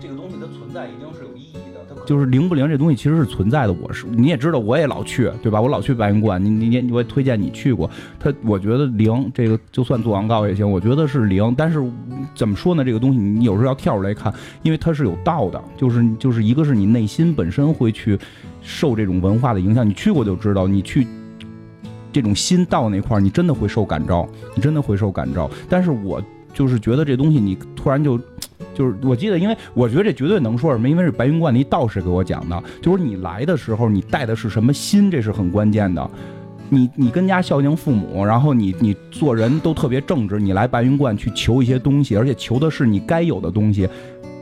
[0.00, 3.72] 这个东西它存在一定是有意义的，它就是灵不灵这东西其实是存在的。
[3.72, 5.60] 我是你也知道，我也老去，对吧？
[5.60, 7.90] 我老去白云观，你你你我也推荐你去过。
[8.18, 11.54] 它我觉得灵这个就算做广告也行，我觉得是灵。
[11.56, 11.82] 但是
[12.34, 12.84] 怎么说呢？
[12.84, 18.18] 这个东西你有时候要跳出来看，因为它是有道的，就是就是一个是你内心本身会去
[18.60, 21.06] 受这种文化的影响，你去过就知道，你去。
[22.12, 25.50] 这种心到那块儿，你真的会受感召，你真的会受感召。
[25.68, 26.18] 但是我
[26.54, 28.18] 就是觉得这东西，你突然就
[28.76, 36.08] 就是我记得，因为我觉得这绝对能说什么，因为是白云观的一道士给我讲的，就是你来的时候你带的是什么心，这是很关键的。
[36.68, 43.88] 你你跟家孝敬父母，然后你你做人都特别正直，你来白云观去求一些东西，而且求的是你该有的东西，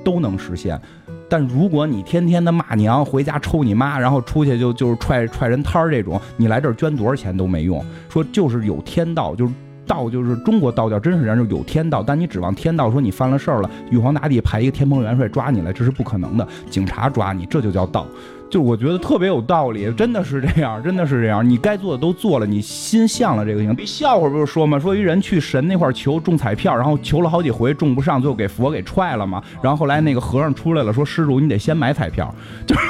[0.03, 0.81] 都能实现。
[1.29, 7.85] 但如果你天天的骂娘，回家抽你妈，然后出去就就是踹踹人摊儿这种，你来这儿捐多少钱都没用。
[8.09, 9.53] 说就是有天道，就是
[9.87, 12.03] 道，就是中国道教真是这样，就有天道。
[12.03, 16.47] 但你指望天道说你犯了事儿了，玉皇大帝派一个天蓬元帅抓你来，这是不可能的。
[16.69, 18.07] 警察抓你，这就叫道。
[18.51, 21.49] 就我觉得特别有道理，真的是这样，真的是这样。
[21.49, 23.75] 你该做的都做了，你心向了这个行。
[23.85, 24.79] 笑话不是说吗？
[24.79, 29.43] 说一人去神那块求中彩票，然后求了好几回中不上，最后给佛给踹了嘛。
[29.61, 32.33] 然后后来那个和尚出来了，说施主你得先买彩票，
[32.65, 32.83] 就是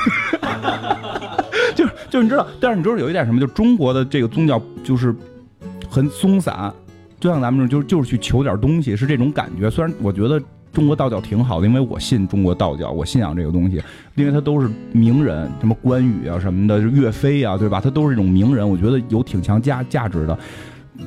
[1.75, 3.41] 就是就是你知道，但是你知道有一点什么？
[3.41, 5.15] 就中国的这个宗教就是
[5.89, 6.71] 很松散，
[7.25, 9.71] 就像咱们这就就是去求点东西，是这种感觉。
[9.71, 10.39] 虽然我觉得。
[10.75, 13.81] 中国道教挺好的，因为我信中国道教，我信仰这个东西，
[14.17, 17.81] 因为它都是名人，什么关羽啊什么的，岳飞啊，对吧？
[17.81, 20.37] 它都是一种名人，我觉得有挺强价价值的。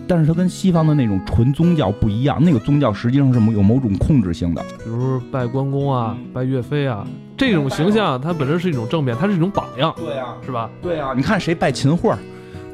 [0.08, 4.62] 但是它跟西方的那种纯宗教不一样，那个宗教实际上是有某种控制性的。
[4.86, 10.70] 比如拜关公啊嗯，拜岳飞啊，这种形象它本身是一种正面，它是一种榜样，对啊，是吧？
[10.82, 12.18] 对啊，你看谁拜秦桧儿，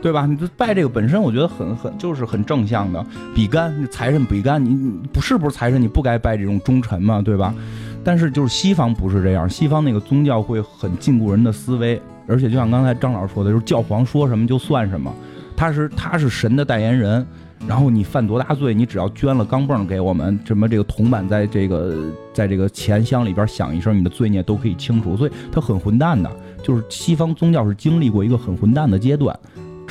[0.03, 0.25] 对吧？
[0.25, 3.03] 你这拜这个本身，我觉得很很就是很正向的。
[3.33, 7.55] 比干财神比干，你你不是不是财神，你不该拜这种忠臣嘛，对吧？
[8.03, 15.09] 但是就是西方不是这样，西方那个宗教会很禁锢人的思维，而且就像刚才张老师说的，就是教皇说什么就算什么，
[15.55, 17.25] 他是他是神的代言人。
[17.65, 21.95] 然后你犯多大罪，你只要捐了钢镚给我们，什么这个铜板在这个
[22.33, 25.15] 在这个钱箱里边响一声，你的罪孽都可以清除。
[25.15, 26.29] 所以它很混蛋的，
[26.61, 29.33] 就是西方宗教是经历过一个很混蛋的阶段，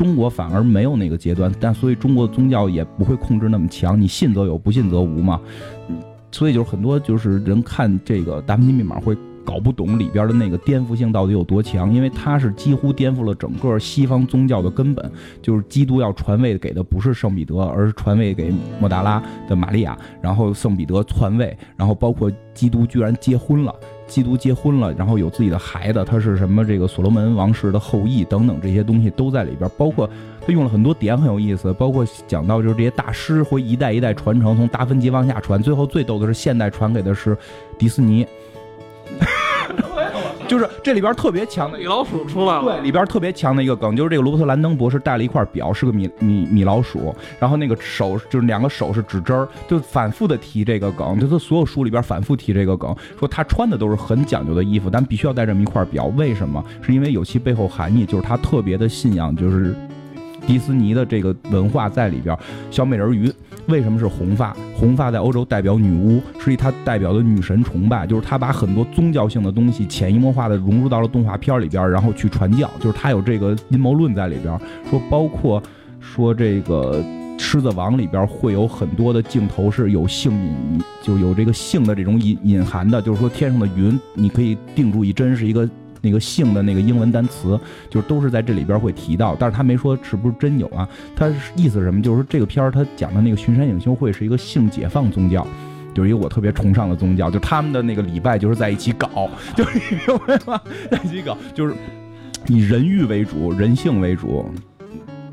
[0.03, 5.41] 中国反而没有那个阶段，但所以中国的宗教也不会控制那么强，你信则有，不信则无嘛。
[6.33, 23.74] 所以就是很多就是人看这个达芬奇密码会搞不懂里边的那个颠覆性到底有多强，因为它是几乎颠覆了整个西方宗教的根本，就是基督要传位给的不是圣彼得，而是传位给莫达拉的玛利亚，然后圣彼得篡位，然后包括基督居然结婚了。
[24.05, 30.07] 基督结婚了，然后有自己的孩子，他是什么这个所罗门王室的后裔等等这些东西都在里边，包括
[30.44, 37.35] 他用了很多点很有意思，包括讲到就是这些大师会一代一代传承，从达芬奇往下传，最后最逗的是现代传给的是
[37.78, 38.26] 迪士尼，
[40.53, 56.62] 就是这里边特别强的米老鼠出来了，对，里边特别强的一个梗，就是这个罗伯特·兰登博士带了一块表，是个米米米老鼠，然后那个手就是两个手是指针儿，就反复的提这个梗，就他所有书里边反复提这个梗，说他穿的都是很讲究的衣服，但必须要带这么一块表，为什么？
[56.83, 59.75] 是因为有其背后含义，就是他特别的信仰，就是
[60.47, 62.37] 迪斯尼的这个文化在里边，
[62.71, 63.33] 小美人鱼。
[63.68, 64.57] 为什么是红发？
[64.77, 74.59] 红发在欧洲代表女巫，实际它代表的女神崇拜，就是他把很多宗教性的东西潜移默化的融入到了动画片里边，然后去传教，就是他有这个阴谋论在里边，
[74.90, 75.62] 说包括
[76.01, 77.03] 说这个。
[77.38, 85.68] 狮子王里边会有很多的镜头是有性隐，就有这个性的这种隐隐含的，就是说天上的云，你可以定住一针是一个
[86.03, 90.87] 那个性的那个英文单词，就是都是在这里边会提到，但是他没说是不是真有啊？
[91.17, 92.03] 他意思是什么？
[92.03, 95.47] 就是这个片儿他讲的那个巡山影修会是一个性解放宗教，
[95.95, 100.61] 就是一个我特别崇尚的宗教，就他们的那个礼拜就是在一起搞，就是 你明白吗？
[100.91, 101.75] 在一起搞，就是
[102.49, 104.45] 以人欲为主，人性为主。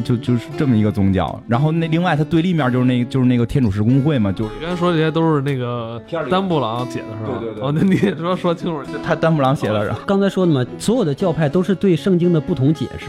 [0.03, 7.37] 就就是这么一个宗教，然后那另外它对立面就是那就是那个天主教公会嘛，就是你刚才说这些都是那个丹布朗写的是吧？
[7.39, 8.81] 对对对哦，那你说说清楚。
[9.03, 9.93] 他丹布朗写的是。
[10.05, 13.07] 刚才说的嘛，所有的教派都是对圣经的不同解释，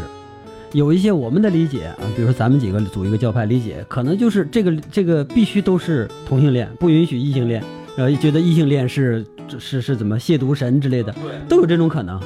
[0.72, 7.62] 有一些我们的理解啊，比如说咱们几个组一个教派理解，可能就是这个这个必须都是同性恋，不允许异性恋，
[7.96, 9.24] 然后，觉得异性恋是
[9.58, 11.14] 是是怎么亵渎神之类的，
[11.48, 12.20] 都有这种可能。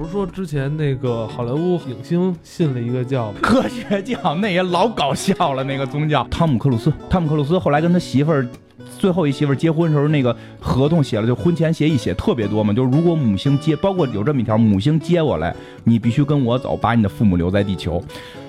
[0.00, 5.62] 不是说之前那个好莱坞影星信了一个叫 科学教，那也老搞笑了。
[5.62, 8.48] 那个宗教，汤姆克鲁斯，汤姆克鲁斯后来跟他媳妇儿，
[8.98, 18.02] 最后一媳妇儿结婚时候，那个合同写了，就婚前协议写特别多嘛，就是如果母星接，包括有这么一条，母星接我来，你必须跟我走，把你的父母留在地球。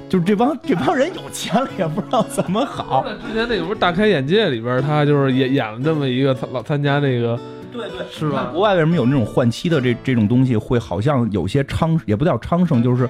[0.08, 3.06] 就是这帮这帮人有钱了，也不知道怎么好。
[3.28, 7.38] 之前那个不是大开眼界里边，他就是演演了这么一个老参加那个。
[7.72, 8.50] 对对，是吧？
[8.52, 13.10] 国外为什么有那种换妻的这这种东西，会好像有些昌，也不叫昌盛，就是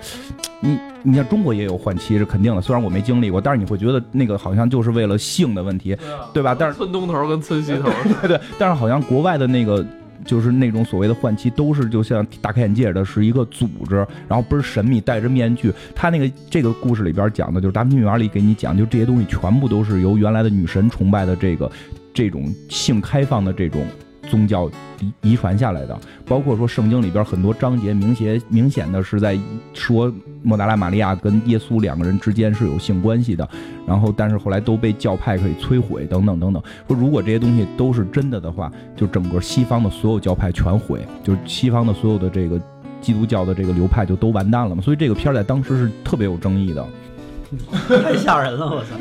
[0.59, 5.97] 你你像中国也有换妻是肯定的，虽然我没经历过，但是你会觉得那个好像就是为了性的问题，
[6.33, 6.55] 对吧？
[6.57, 7.89] 但是村东头跟村西头，
[8.21, 9.83] 对对，但是好像国外的那个
[10.23, 13.95] 就是那种所谓的换妻，都是就像大开眼界的是一个组织，
[14.27, 15.73] 然后倍儿神秘，戴着面具。
[15.95, 21.71] 他那个这个故事里边讲的就是《达芬奇密码》里给你讲，就这些东西全部都是由原来的女神崇拜的这个
[22.13, 23.83] 这种性开放的这种。
[24.31, 29.37] 宗教遗遗传下来的，包括说圣经里边很多章节，明显明显的是在
[29.73, 33.45] 说莫达拉玛利亚跟耶稣两个人之间是有性关系的，
[33.85, 36.63] 然后但是后来都被教派可以摧毁等等等等。
[36.87, 42.57] 说如果这些东西都是真的的话，就整个西方的所有教派全毁，就是西方的所有的这个
[43.01, 44.81] 基督教的这个流派就都完蛋了嘛。
[44.81, 46.87] 所以这个片儿在当时是特别有争议的。
[48.03, 48.95] 太吓人了，我操！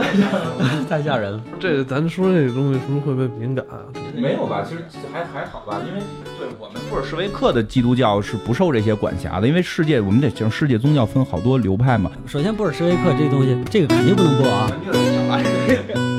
[0.88, 1.40] 太吓人了。
[1.58, 3.64] 这咱说这个东西是不是会不会敏感？
[3.70, 3.78] 啊
[4.16, 4.82] 没有吧，其实
[5.12, 6.00] 还还好吧，因为
[6.38, 12.10] 对我们布尔什维克的基督教是不受这些管辖的，因为世界我们得讲世界宗教分好多流派嘛。
[12.26, 16.09] 首先，布尔什维克这东西，这个肯定不能播啊。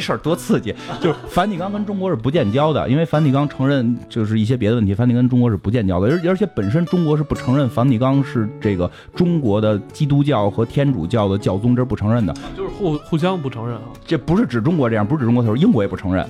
[0.00, 0.74] 事儿，多刺激！
[1.00, 13.82] 就是梵蒂冈跟中国是不建交的，因为梵蒂冈承认就是一些别的问题，梵蒂冈跟中国是不建交的，而而且本身中国是不承认梵蒂冈是这个中国的基督教和天主教的教宗，这是不承认的，就是互互相不承认啊。
[14.06, 16.26] 这不是指中国这样，不是指中国，他说英国也不承认，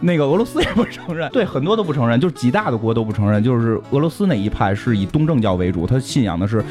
[0.00, 6.64] 那个俄罗斯也不承认， 对，很多都不承认，就是几大的国都不承认，就是俄罗斯那一派是以东正教为主，他信仰的是。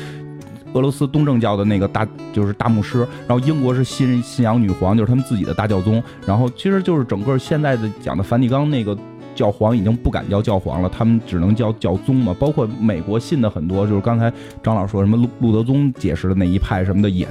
[0.73, 6.01] 俄罗斯东正教的那个大就是大牧师，然后英国是信信仰女皇，就是他们自己的大教宗。
[6.25, 8.97] 然后其实就是整个现在的讲的梵蒂冈那个
[9.33, 12.35] 教皇已经不敢叫教皇了，他们只能叫教宗嘛。
[12.39, 17.27] 包括美国信的很多，就是刚才张老说什么路路德宗解释的那一派什么的也，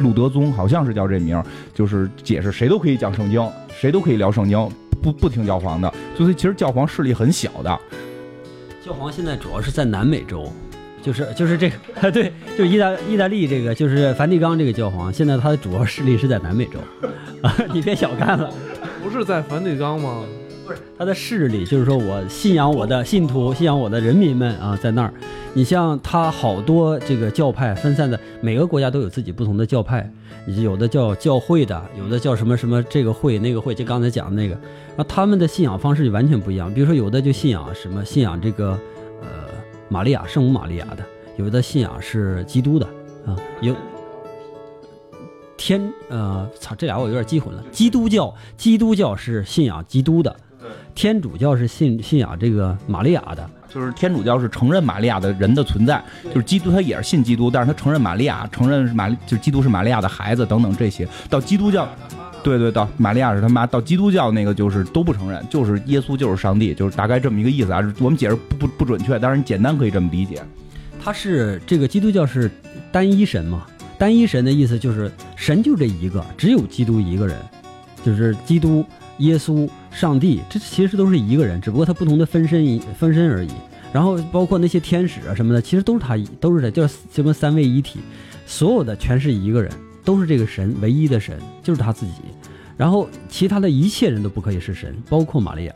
[0.00, 4.68] 路德宗好像是叫这名，就是解释谁都可以讲圣经，谁都可以聊圣经，
[5.02, 5.92] 不不听教皇的。
[6.16, 7.80] 所以其实教皇势力很小的。
[8.84, 10.52] 教皇现在主要是在南美洲。
[11.02, 11.76] 就是就是这个，
[12.12, 16.78] 对，就是意大意大利这个，就是梵蒂冈这个教皇，现在他的主要势力是在南美洲，
[17.42, 18.48] 啊， 你别小看了，
[19.02, 20.22] 不是在梵蒂冈吗？
[20.64, 25.12] 不是，他的势力就是说我信仰我的信徒，信仰我的人民们啊，在那儿。
[25.54, 30.08] 你像他好多这个教派分散的，每个国家都有自己不同的教派，
[30.46, 34.56] 有的叫教会的，有的叫什么什么这个会那个会，就刚才讲的那个，
[34.96, 36.72] 那他们的信仰方式就完全不一样。
[36.72, 38.78] 比如说有的就信仰什么，信仰这个。
[39.92, 41.04] 玛利亚，圣母玛利亚的，
[41.36, 42.86] 有的信仰是基督的
[43.26, 43.76] 啊，有
[45.58, 47.62] 天呃，操，这俩我有点记混了。
[47.70, 50.34] 基督教，基督教是信仰基督的，
[50.94, 61.06] 天主教是信信仰这个玛利亚的，就是天主教是承认玛利亚的人的存在，就是基督他也是信基督，但是他承认玛利亚，承认玛就是基督是玛利亚的孩子等等这些。
[61.28, 61.86] 到基督教。
[62.42, 67.80] 对对，到玛利亚是他妈，到基督教那个就是都不承认，就是耶稣就是上帝，就是大概这么一个意思啊。
[67.98, 70.42] 我们解释不不不准确，但是你简单可以这么理解。
[71.02, 72.50] 他是这个基督教是
[72.90, 73.66] 单一神嘛？
[73.98, 77.36] 单一神的意思就是神就这一个，只有基督一个人，
[78.04, 78.84] 就是基督、
[79.18, 83.50] 耶稣、上帝，这其实都是一个人，只不过他不同的分身一分身而已。
[83.92, 88.00] 然后包括那些天使啊什么的，其实都是他，都是他，叫什么三位一体，
[88.46, 89.70] 所有的全是一个人，
[90.04, 92.12] 都是这个神唯一的神，就是他自己。
[92.76, 95.74] 然后其他的一切人都不可以是神，包括玛利亚。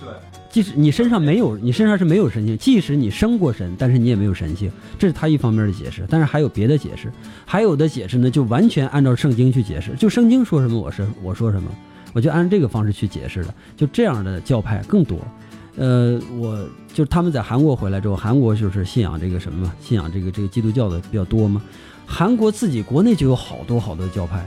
[0.00, 0.08] 对，
[0.50, 6.06] 即使你身上没有，你身上是没有神性，即使你生过神，但是你也没有神性，这是他一方面的解释。
[6.08, 7.12] 但是还有别的解释，
[7.44, 11.70] 还有的解释呢，就完全按照圣经去解释，就圣经说什么，我是我说什么，
[12.12, 13.54] 我就按这个方式去解释的。
[13.76, 15.18] 就这样的教派更多。
[15.76, 21.62] 呃，我就是他们在韩国回来之后，韩国就是信仰这个什么嘛，信仰这个这个基督教的比较多嘛。
[22.10, 24.44] 韩国自己国内就有好多好多教派，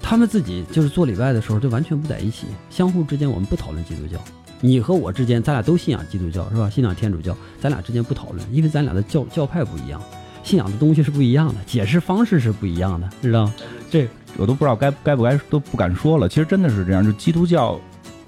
[0.00, 4.18] 他们自己就是做礼拜的时候就完全不在一起，相互之间我们不讨论基督教。
[4.60, 6.68] 你和我之间，咱俩都信仰基督教是吧？
[6.70, 10.00] 信仰天主教，咱俩之间不讨论，因为咱俩的教教派不一样，
[10.42, 13.48] 信仰的东西是不一样的，解释方式是不一样的，知道？
[13.90, 16.28] 这我都不知道该该不该都不敢说了。
[16.28, 17.78] 其实真的是这样，就基督教。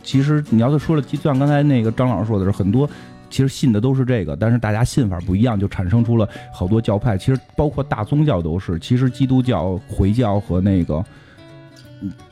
[0.04, 2.88] 其实你要是说了，就像刚才那个张老师说的是，很多
[3.36, 7.18] 其实信的都是这个，但是大家信法不一样，就产生出了好多教派。
[7.18, 11.04] 其实包括大宗教都是，其实基督教、回教和那个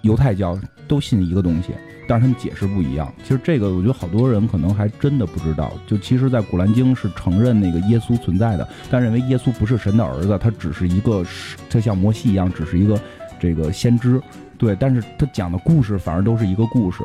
[0.01, 1.75] 犹太教都信一个东西，
[2.09, 3.13] 但是他们解释不一样。
[3.23, 5.71] 其实这个我觉得好多人可能还真的不知道。
[5.87, 11.23] 就其实，在古兰经是承认那个耶稣存在的，但认为耶稣不是神的儿子，他只是一个，
[11.69, 12.99] 他像摩西一样，只是一个
[13.39, 14.19] 这个先知。
[14.57, 17.05] 对，但是他讲的故事反而都是一个故事。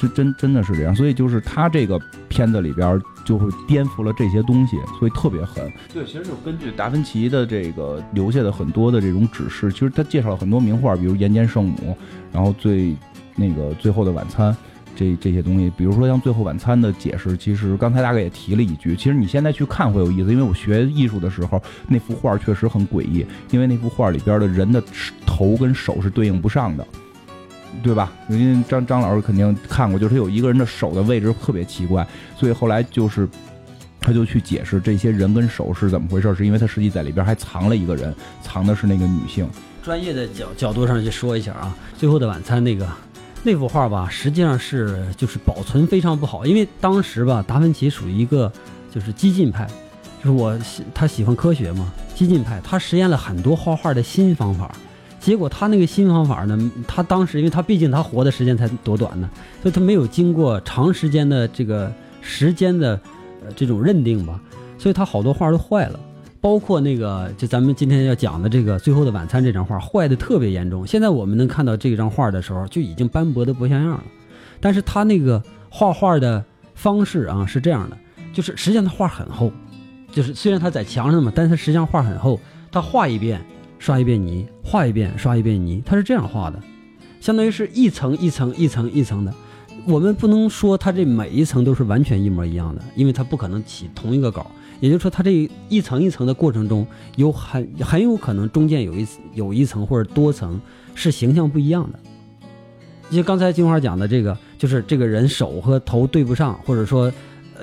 [0.00, 5.70] 这真真的是这样，所以就是他这个片子里边就会颠覆了这些东西，所以特别狠。
[5.92, 11.76] 对，其实就根据达芬奇的这个留下的很多的这种指示，其实他介绍了很多名画，比如《岩间圣母》，
[12.32, 12.96] 然后最
[13.36, 14.50] 那个《最后的晚餐》
[14.96, 15.70] 这这些东西。
[15.76, 24.82] 比如说像《最后晚餐》的解释，其实刚才大概也提了一句，其实你现在去看会有意思，因为我学艺术的时候，那幅画确实很诡异，因为那幅画里边的人的
[25.26, 26.86] 头跟手是对应不上的。
[27.82, 28.12] 对吧？
[28.28, 33.28] 因为张张老师肯定看过，就是他有一个人的手的位置特别奇怪，所以后来就是
[34.00, 39.48] 他就去解释这些人跟手是怎么回事，是因为他实际在里边还藏了一个人，藏的是那个女性。
[39.82, 42.86] 专业的角角度上去说一下啊，《最后的晚餐》那个
[43.42, 48.52] 那幅画吧，实际上是就是保存非常不好，因为当时吧，达芬奇属于一个
[48.92, 49.66] 就是激进派，
[50.18, 54.74] 就是我喜他喜欢科学嘛，激进派，他实验了很多画画的新方法。
[55.20, 59.28] 结果他那个新方法呢，他当时因为他毕竟他活的时间才多短呢，
[59.62, 62.98] 所以他没有经过长时间的这个时间的
[63.44, 64.40] 呃这种认定吧，
[64.78, 65.98] 所以他好多画都坏了，
[66.40, 70.86] 包括那个就咱们今天要讲的这个《最后的晚餐》这张画坏的特别严重。
[70.86, 74.04] 现在我们能看到这张画的时候，就已经斑驳的不像样了。
[74.60, 76.42] 但是他那个画画的
[76.74, 77.96] 方式啊是这样的，
[78.32, 79.52] 就是实际上他画很厚，
[80.12, 82.38] 就是虽然他在墙上嘛，但是他实际上画很厚，
[82.70, 83.44] 他画一遍。
[83.78, 86.60] 刷一遍泥，画一遍，刷一遍泥，它是这样画的，
[87.20, 89.32] 相当于是一层一层一层一层的。
[89.86, 94.50] 我们不能说它这每一层都是完全一模一样的，因为它不可能起同一个稿。
[94.80, 96.86] 也就是说，它这一层一层的过程中，
[97.16, 100.60] 有很很有可能中间有一有一层或者多层
[100.94, 101.98] 是形象不一样的。
[103.10, 107.12] 就刚才金花讲的这个，就是这个人手和头对不上，或者说。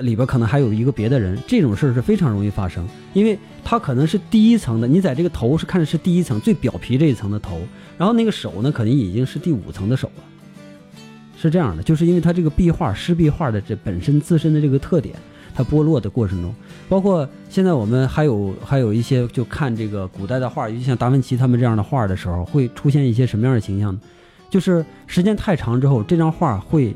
[0.00, 7.60] 里边可能还有一个别的人，这种事儿是非常容易发生，因为他可能是第一层的，你在这个头是看的是第一层最表皮这一层的头，
[7.96, 10.22] 然后那个手呢，可能已经是第五层的手了，
[11.36, 15.14] 是这样的，就是因为它这个壁画湿壁画的这本身自身的这个特点，
[15.54, 16.54] 它剥落的过程中，
[16.88, 24.00] 包括现在我们还有还有一些就看这个古代的画，尤其像达芬奇他们这样的画的时候，会出现一些什么样的形象呢？
[24.48, 26.94] 就是时间太长之后，这张画会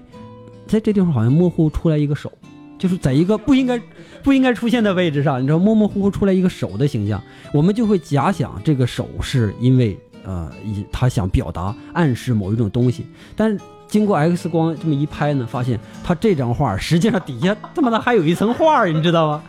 [0.66, 2.32] 在这地方好像模糊出来一个手。
[2.80, 3.78] 就是在一个不应该
[4.22, 10.50] 不应该出现的位置上，你知道，模模糊糊出来一个手的形象，我们就会假想这个手是因为呃，
[10.90, 13.06] 他想表达暗示某一种东西。
[13.36, 13.54] 但
[13.86, 19.42] 经过 X 光这么一拍呢，发现他这张画实际上底下他妈的还有一层画，你知道吗？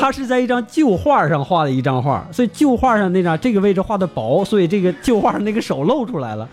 [0.00, 6.48] 他是在一张旧画上画的一张画，所以旧画上那张这个位置画的薄，所以这个旧画上那个手露出来了。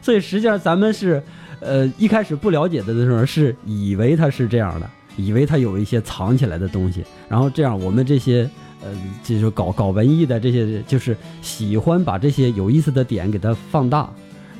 [0.00, 1.22] 所以实际上咱们是
[1.60, 4.88] 呃一开始不了解的的时候是以为他是这样的。
[5.16, 8.48] 以为他有一些藏起来的东西，然后这样我们这些
[8.82, 8.88] 呃，
[9.22, 14.10] 就是搞搞文艺的这些，就是喜欢把这些有意思的点给它放大，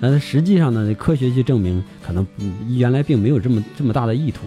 [0.01, 2.27] 那实际上呢，科学去证明，可能
[2.69, 4.41] 原来并没有这么这么大的意图。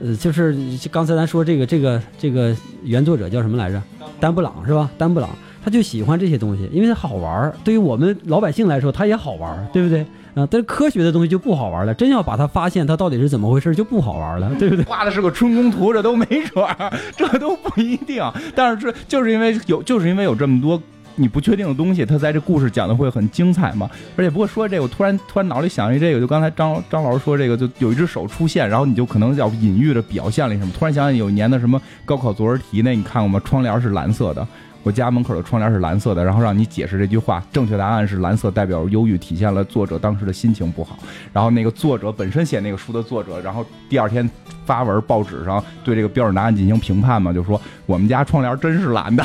[0.00, 0.56] 呃，就是
[0.90, 3.82] 刚才咱说这个这个这个原作者叫什么来着？
[4.20, 4.90] 丹布朗是吧？
[4.96, 5.30] 丹布朗
[5.64, 10.06] 他就喜欢这些东西，因为它好玩儿对于我们老百姓来说，它也好玩儿对不对？
[10.34, 11.92] 啊，但是科学的东西就不好玩了。
[11.92, 14.84] 真要把它发现，它到底是怎么回事，就不好玩了， 对不对？
[14.84, 18.22] 画的是个春宫图，这都没准儿，这都不一定。
[18.54, 20.80] 但是这就是因为有，就是因为有这么多
[21.16, 23.90] 你不确定的东西，他在这故事讲的会很精彩嘛。
[24.16, 30.72] 而且不过说这个，我突然突然脑里想一这个，就刚才张张老师说这个，就有一只手出现，然后你就可能要隐喻着表现了什么。
[30.78, 33.42] 突然想起有一年的什么高考作文题，那你看过吗？
[33.44, 34.46] 窗帘是蓝色的。
[34.88, 40.98] 我家门口的窗帘是蓝色的，然后让你解释这句话，正确答案是蓝色代表忧郁，体现了作者当时的心情不好。
[41.30, 44.26] 然后那个作者本身写那个书的作者，然后第二天
[44.64, 49.22] 发文报纸上对这个标准答案进行评判嘛，就说我们家窗帘真是蓝的。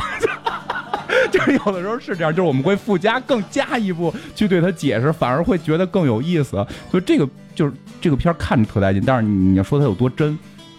[1.31, 6.57] 就是有的时候是这样，就是我们会附加更加一步去对他解释，反而会觉得更有意思。
[6.91, 10.37] 所以这个就是这个片看着特带劲，但是你要说它有多真，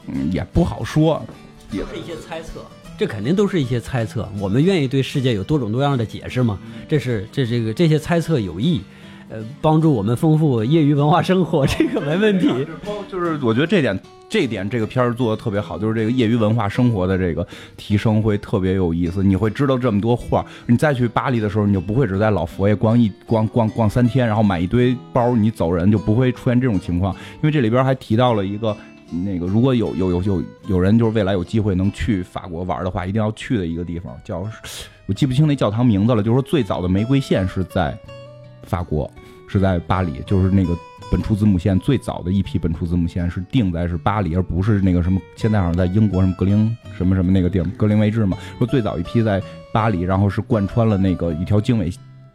[0.09, 1.25] 嗯，也不好说，
[1.71, 2.61] 也是一些猜测。
[2.97, 6.59] 这肯定都是一些猜测，我们愿意对世界有多种多样的解释吗？
[6.89, 8.81] 这是这这个这些猜测有益，
[9.29, 12.49] 呃，帮助我们丰富业余文化生活， 这个没问题。
[13.11, 17.45] 就是我觉得这点这点这个片儿做的特别好，就是这个业余文化生活的这个
[17.77, 19.25] 提升会特别有意思。
[19.25, 27.13] 你会知道这么多画，你再去巴黎的时候，你就不会只在老佛爷逛一逛逛逛三天，然后买一堆包你走人，就不会出现这种情况。
[27.15, 28.77] 因为这里边还提到了一个。
[29.23, 34.47] 那个如果有有有有有人就是未来有机会能去法国玩的话，一定要去的一个地方叫，
[35.07, 36.23] 我记不清那教堂名字了。
[36.23, 37.97] 就是说最早的玫瑰线是在
[38.65, 39.11] 法国，
[39.47, 40.77] 是在巴黎，就是那个
[41.13, 48.37] 本初子母线最早的一批本初子母线是定在是巴黎，而不是那个什么现在好像在英国什么格林什么什么那个地儿格林威治嘛。
[48.59, 49.43] 说最早一批在
[49.73, 51.93] 巴黎，然后是贯穿了那个一条经纬。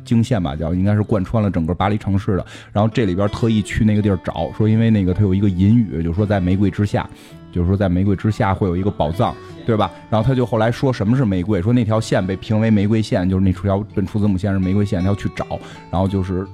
[0.10, 2.46] 经线吧，叫应该是贯穿了整个巴黎城市的。
[2.74, 7.08] 然后这里边特意去那个地儿找，说因为那个它有一个隐语，就是说在玫瑰之下，
[7.52, 9.36] 就是说在玫瑰之下会有一个宝藏，
[9.66, 9.92] 对吧？
[10.10, 15.46] 然后他就后来说什么是玫瑰，说那条线被评为玫瑰线，就是那条本初子母线是玫瑰线，他要去找。
[15.92, 16.46] 然后就是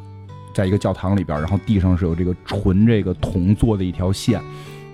[0.54, 4.42] 在一个教堂里边，然后地上是有这个纯这个铜做的一条线。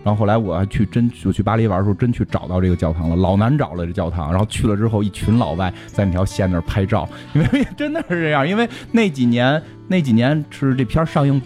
[0.03, 4.31] 然后后来我还去真我去巴黎玩的时候，真去找到这个教堂了，老难找了这教堂。
[4.31, 8.47] 然后去了之后，一群老外在那条线那儿拍照，因为真的是这样。
[8.47, 11.39] 因为那几年 那几年是这片上映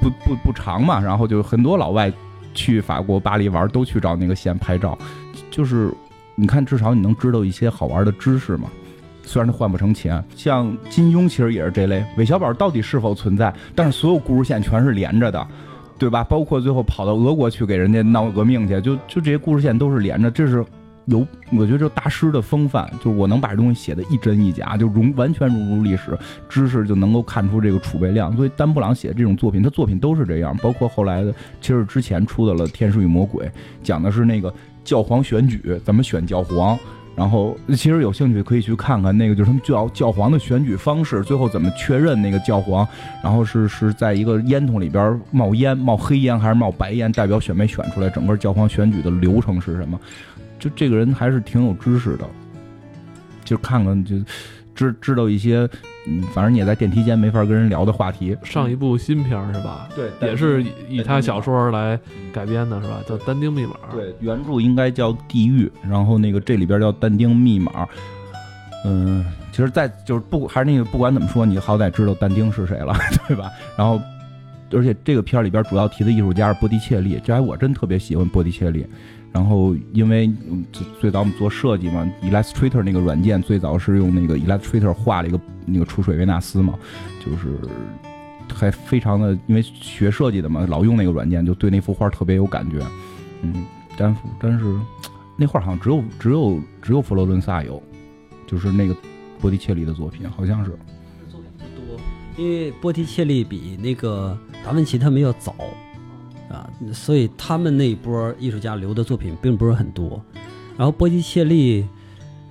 [0.00, 2.10] 不不不长嘛，然后就很多老外
[2.54, 4.96] 去法国巴黎玩，都去找那个线拍照。
[5.50, 5.92] 就是
[6.34, 8.70] 你看，至少你能知道一些好玩的知识嘛。
[9.22, 12.02] 虽然它换不成钱，像金庸其实也是这类。
[12.16, 13.52] 韦小宝到底是否存在？
[13.74, 15.46] 但是所有故事线全是连着的。
[15.98, 16.22] 对吧？
[16.22, 20.30] 包括最后跑到俄国去给人家闹革命去，就就这些故事线都是连着。
[20.30, 20.64] 这是
[21.06, 26.16] 有，我觉得这大师的风范，就是我能把这东西写的一真一假，就融完全融入历史
[26.48, 28.36] 知识，就能够看出这个储备量。
[28.36, 30.56] 所以丹布朗写的这种作品，他作品都是这样。
[30.62, 33.46] 包括后来的，其实之前出的了《天使与魔鬼》，
[33.82, 34.52] 讲的是那个
[34.84, 36.78] 教皇选举，怎么选教皇。
[37.18, 42.86] 然后其实有兴趣可以去看看那个，就是他们教教皇的选举方式，最后怎么确认那个教皇，
[43.24, 49.98] 然后是是在一个烟筒里边冒烟，冒黑烟还是冒白烟，代表选没选出来，整个教皇选举的流程是什么？
[50.60, 52.24] 就这个人还是挺有知识的，
[53.44, 54.14] 就看看就。
[54.78, 55.68] 知知道一些，
[56.06, 58.36] 嗯，反正你也在电梯间没法跟人聊的话题。
[58.44, 59.88] 上一部新片是吧？
[59.96, 61.98] 对，也是以他小说来
[62.32, 63.00] 改编的，是吧？
[63.08, 63.72] 叫《但丁密码》。
[63.92, 67.84] 对，原著应该叫《地狱》，然后那个这里边叫《但丁密码》。
[68.84, 72.94] 嗯，其实，在就是不还是那个，不管怎么说，你好歹知道但丁是谁了，
[73.26, 73.50] 对吧？
[73.76, 74.00] 然后，
[74.72, 78.86] 而且这个片儿里边主要提的艺术家是波提切利，这还我真特别喜欢波提切利。
[79.30, 80.26] 然后，因为
[80.72, 86.74] 最最早我们做设计嘛，Illustrator 那个软件最早是用那个 Illustrator 画了一个那个出水维纳斯嘛，
[87.24, 87.58] 就是
[88.52, 92.84] 还非常的，因为学设计的嘛，老用那个软件，就对那幅画特别有感觉。
[93.42, 93.66] 嗯，
[93.96, 94.64] 但但是
[95.36, 97.80] 那画好像只有只有只有佛罗伦萨有，
[98.46, 98.96] 就是那个
[99.40, 100.70] 波提切利的作品，好像是。
[101.30, 102.00] 作品不多，
[102.36, 105.54] 因为波提切利比那个达芬奇他们要早。
[106.48, 110.22] 啊，所以他们那一波艺术家留的作品并不是很多。
[110.76, 111.86] 然后波提切利，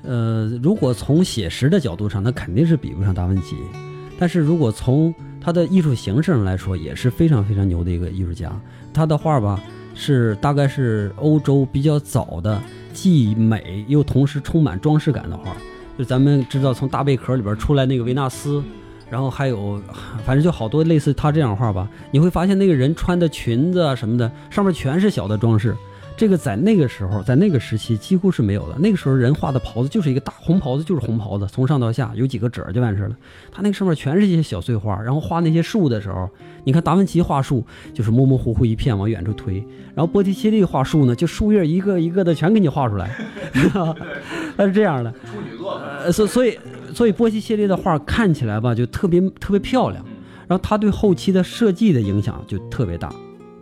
[0.04, 3.56] 呃，如果从写实的角度上，那肯定是比不上达芬奇。
[4.20, 8.52] 但是如果从他的艺术形式上来说，也是非常非常牛的一个艺术家。
[8.94, 9.62] 他的画吧，
[9.96, 12.62] 是大概是欧洲比较早的，
[12.94, 15.56] 既美又同时充满装饰感的画。
[15.98, 18.64] 就咱们知道，从大贝壳里边出来那个维纳斯。
[19.10, 19.82] 然后还有，
[20.26, 21.88] 反正就好多类似他这样画吧。
[22.12, 25.76] 你会发现那个人穿的裙子啊什么的，上面全是小的装饰。
[26.18, 28.76] 这个在那个时候，在那个时期几乎是没有的。
[28.80, 33.16] 那个时候人画的袍子就是一个大红袍子，就是红袍子，从上到下有几个褶就完事了。
[33.52, 35.00] 他那个上面全是一些小碎花。
[35.00, 36.28] 然后画那些树的时候，
[36.64, 43.16] 你看达芬奇画树就是模模糊糊一片往远处推，然后波提切利画树呢，就树叶一个一个的全给你画出来。
[44.58, 45.12] 他是这样的。
[45.12, 45.80] 处女座。
[46.04, 46.58] 呃，所所以。
[46.98, 50.04] 所以波西切利的画看起来吧，就特别特别漂亮。
[50.48, 53.14] 然后他对后期的设计的影响就特别大，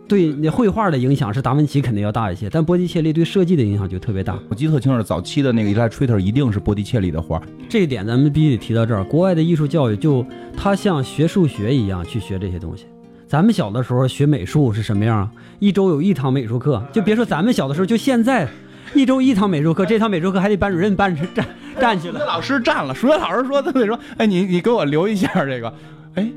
[0.08, 4.38] 对那绘画的影响是达芬奇肯定要大一些，但波提切利对设计的影响就特别大。
[4.48, 7.42] 我记得特清楚，早期的那个 Illustrator 一定是波提切利的画。
[7.68, 9.04] 这一点咱们必须得提到这儿。
[9.04, 10.24] 国外的艺术教育就
[10.56, 12.86] 它像学数学一样去学这些东西。
[13.28, 15.30] 咱们小的时候学美术是什么样啊？
[15.58, 18.48] 一周有一堂美术课，就别说咱们小的时候，就现在，
[18.96, 21.46] 一周一堂美术课，这堂美术课还得班主任班 站
[21.78, 22.20] 站起来。
[22.20, 25.72] 老师站了，数学老师说他得说，哎，你你给我留一下这个，
[26.14, 26.30] 哎。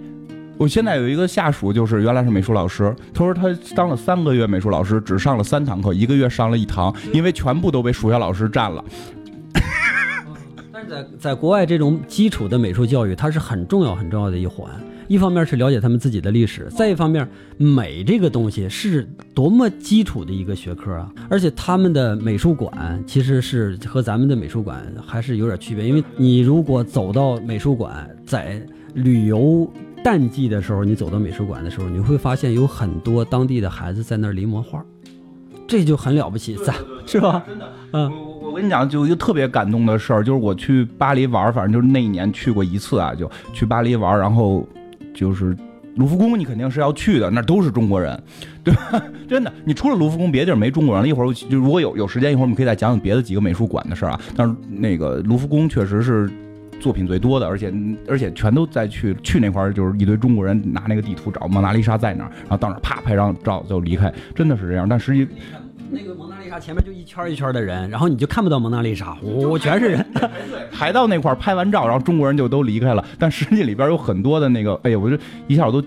[0.58, 2.94] 我现在有一个下属，就是原来是美术老师。
[3.14, 3.44] 他说他
[3.74, 8.84] 当了三个月美术老师，只上了三堂课，一个月上了一堂，因为全部都被数学老师占了。
[10.74, 14.70] 但是在在国外，这种基础的美术教育，它是很重要很重要的一环。
[15.10, 21.12] 一方面是了解他们自己的历史，再一方面，美这个东西是多么基础的一个学科啊！
[21.30, 29.70] 而且他们的美术馆其实是和咱们的美术馆还是有点区别，因为你如果走到美术馆，在旅游。
[30.02, 34.82] 淡季的时候，你走到美术馆的时候，你会发现有很多当地的孩子在那儿临摹画，
[35.68, 36.74] 这就很了不起，咱
[37.06, 37.44] 是吧？
[37.46, 44.66] 真的，嗯，我我跟你讲，就一个特别感动的事儿，就是我去巴黎玩，反正就是那一年去过一次啊，就去巴黎玩，然后
[45.20, 45.56] 就是
[45.96, 48.18] 卢浮宫，你肯定是要去的，那都是中国人，
[48.64, 49.04] 对吧？
[49.28, 51.08] 真的，你除了卢浮宫，别的地儿没中国人了。
[51.10, 54.22] 一会儿就如果有有时间，一会儿我们可以再讲讲别的几个美术馆的事儿啊。
[54.36, 56.30] 但是那个卢浮宫确实是。
[56.80, 57.74] 作品最多的，而且
[58.08, 64.88] 而且全都在去去那块儿，就是一堆中国人拿那个地图找蒙娜丽莎在哪儿，然后到那儿啪拍张照就离开，真的是这样。
[64.88, 65.28] 但实际
[65.92, 70.04] 那个蒙丽莎前面就一圈一圈的人，然后你就看不到蒙娜丽莎，我全是人
[70.74, 73.06] 排到那块儿拍完照，然后中国人就都离开了。
[73.20, 75.16] 但实际里边有很多的那个，哎呀，我就
[75.48, 75.80] 一下我都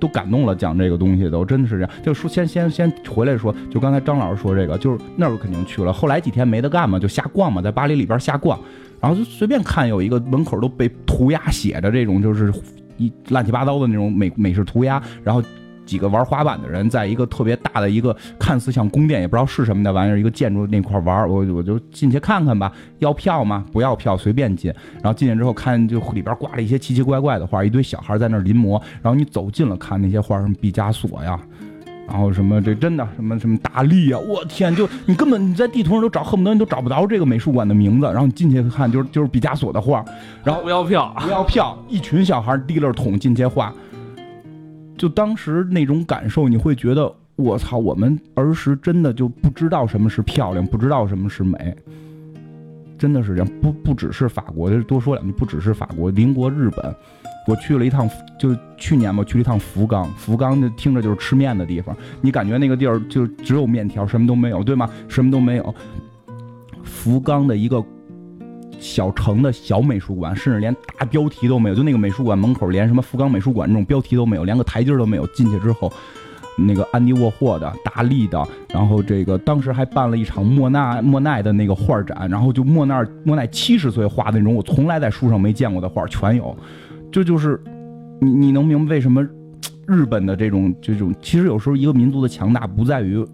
[0.00, 1.90] 都感动了，讲这个东西都真的是这样。
[2.02, 5.92] 就说先先先回来说，就刚才张老师说这个，就是那儿我肯定去了。
[5.92, 8.58] 后来几天没得干嘛，就瞎逛嘛，在巴黎里边瞎逛。
[9.00, 12.52] 然后就随便看，有一个门口都被涂鸦写着这种，就是
[12.96, 15.00] 一乱七八糟的那种美美式涂鸦。
[15.22, 15.40] 然后
[15.88, 22.70] 几个玩滑板的人在一个特别大的一个看似像宫殿也不知道是什么的玩意儿一个建筑那块玩，我我就进去看看吧。
[22.98, 23.64] 要票吗？
[23.72, 24.70] 不要票，随便进。
[25.02, 28.78] 然后进去之后看，就里边挂了一些奇奇怪怪的画，一堆小孩在那临摹。
[29.00, 31.40] 然后你走近了看那些画，什么毕加索呀。
[32.06, 34.18] 然后什么这真的什么什么大力啊！
[34.18, 38.06] 我天，就你根本你在地图上都找，恨不得你都找不着这个美术馆的名字。
[38.06, 40.04] 然后你进去看，就是就是毕加索的画。
[40.44, 43.72] 然后不要票，不要票，一群小孩提溜桶进去画。
[44.98, 51.74] 就当时那种感受，你会觉得我操，我们儿时真的就不知道什么是漂亮，不知道什么是美。
[52.98, 56.94] 真的是这样，不不只是法国，多说两句，不只是法国，邻国日本。
[57.46, 60.04] 我去了一趟，就去年吧，去了一趟福冈。
[60.16, 64.90] 福冈就听着就是吃面的地方，你感觉那个地儿就只有面条，什么都没有，对吗？
[65.06, 65.74] 什么都没有。
[66.82, 67.82] 福冈的一个
[68.78, 75.26] 小城的小美术馆，甚至连大标题都没有，就那个美术馆门口连什么福冈美术馆这种标题都没有，连个台阶都没有。
[75.28, 75.92] 进去之后，
[76.56, 86.56] 那个安迪沃霍的、大力的，然后这个当时还办了一场莫奈莫奈的那个画展，然后就莫奈莫奈七十岁画的那种，我从来在书上没见过的画全有。
[87.10, 87.60] 这就是，
[88.20, 89.26] 你你能明白为什么
[89.86, 93.24] 日本的这种这种，其实有时候一个民族的强大不在于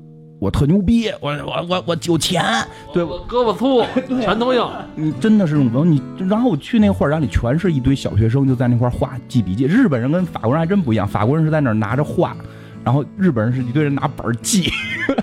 [0.44, 2.44] 我特牛逼，我我我我有钱，
[2.92, 3.82] 对我胳膊粗，
[4.20, 4.70] 全都要。
[4.94, 9.64] 你真的是这种，你然后我去那个画展里，全是一堆小学生就在那块画记笔记。
[9.64, 12.36] 日本人跟法国人还真不一样，法国人是在那儿拿着画，
[12.84, 14.70] 然后日本人是一堆人拿本记，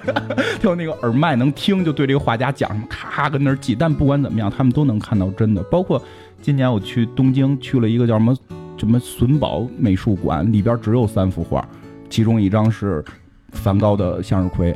[0.59, 3.75] 就那个耳麦能听，就对这个画家讲什么，咔跟那儿记。
[3.75, 6.01] 但不管怎么样，他们都能看到真的，包括。
[6.41, 8.35] 今年我去东京，去了一个叫什么
[8.75, 11.63] 什么笋宝美术馆，里边只有三幅画，
[12.09, 13.05] 其中一张是
[13.51, 14.75] 梵高的向日葵。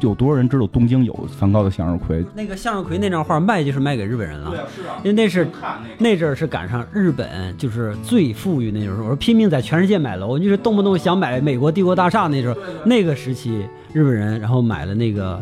[0.00, 2.24] 有多少人知道东京有梵高的向日葵？
[2.34, 4.52] 那个向日葵那张画卖就是卖给日本人了，
[5.02, 5.46] 因为那是
[5.98, 13.64] 那阵儿是赶上日本就是最富裕那时候，我说拼命在全世界买楼，就是动不动想买美国帝国大厦那时候，那个时期。
[13.92, 15.40] 日本人，然后买了那个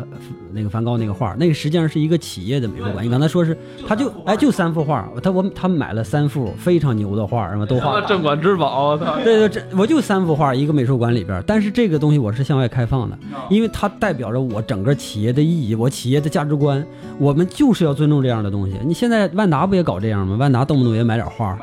[0.54, 3.04] 那个梵高那个画，那个实际上是一个企业的美术馆。
[3.04, 3.54] 你刚才说是，
[3.86, 8.00] 他就哎就三幅画，他我他买了三幅非常牛的画，什么都画。
[8.06, 11.44] 镇馆之宝，对对，这我就三幅画，一个美术馆里边。
[11.46, 13.18] 但是这个东西我是向外开放的，
[13.50, 16.82] 因为它代表着我整个企业的意义，我企业的价值观。
[17.18, 18.74] 我们就是要尊重这样的东西。
[18.86, 20.34] 你现在万达不也搞这样吗？
[20.36, 21.58] 万达动不动也买点画，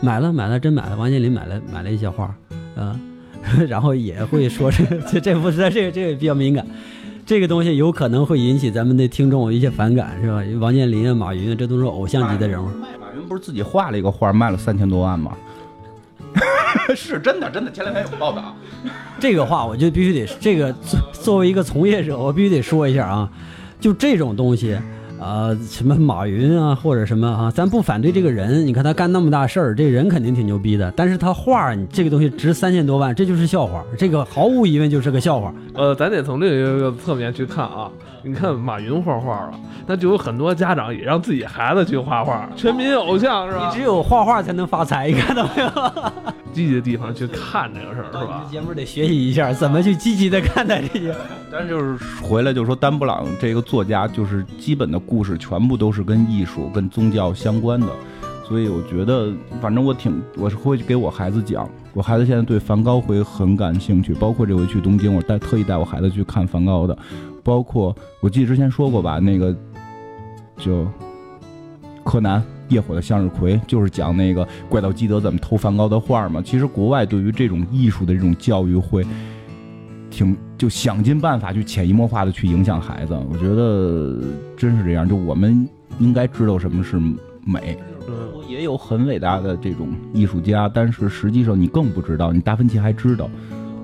[0.00, 0.96] 买了买了真买了。
[0.96, 2.34] 王健林买了买了一些画，
[2.76, 2.98] 嗯。
[3.68, 6.66] 然后也会说 这这这不是这个这个比较敏感，
[7.26, 10.42] 这个东西有可能会引起咱们的听众一些反感，是吧？
[10.58, 12.66] 王健林啊、马云啊，这都是偶像级的人物。
[12.98, 15.32] 马云不是自己画了一个画，卖了三千多万吗？
[16.94, 18.56] 是真的，真的，前两天有报道。
[19.18, 23.30] 这个话我就必须得，这个作作为一个从业者，我必须得说一下啊，
[23.78, 24.78] 就这种东西，
[25.20, 30.90] 啊、什么马云啊，或者什么啊，咱不反对这个人，你看他干那么大事儿，这人肯定挺牛逼的。
[30.96, 35.52] 但是他画儿，你这个东西值三千多万，这就是笑话，这个毫无疑问就是个笑话。
[35.74, 37.90] 呃，咱得从另一个侧面去看啊。
[38.22, 39.54] 你看马云画画了，
[39.86, 43.70] 那就有很多家长也让自己孩子去画画，全民偶像是吧？
[43.72, 45.70] 你只有画画才能发财，你看到没有？
[46.52, 48.46] 积极的地方去看这个事儿是吧？
[48.50, 51.14] 节目得学习一下，怎么去积极的看待这些。
[51.50, 57.88] 但是就是回来就说丹布朗这个作家，就是基本的故事全部都是跟艺术、跟宗教相关的，
[58.46, 66.96] 所以我觉得，反正我挺我是会给我孩子讲，我孩子现在对梵高会很感兴趣，包括这回去东京，我带特意带我孩子去看梵高的，
[67.42, 69.52] 包括我记得之前说过吧，那个
[70.56, 70.86] 就
[72.04, 72.40] 柯南。
[72.70, 76.40] 夜火的向日葵就是讲那个怪盗基德怎么偷梵高的画嘛。
[76.40, 79.04] 其实国外对于这种艺术的这种教育会
[80.10, 83.18] 挺就想尽办法去潜移默化的去影响孩子。
[83.30, 84.20] 我觉得
[84.56, 86.98] 真是这样，就我们应该知道什么是
[87.44, 87.78] 美。
[88.08, 88.14] 嗯，
[88.48, 93.30] 也有很伟大的这种艺术家，但是实际上你更不知道，你达芬奇还知道，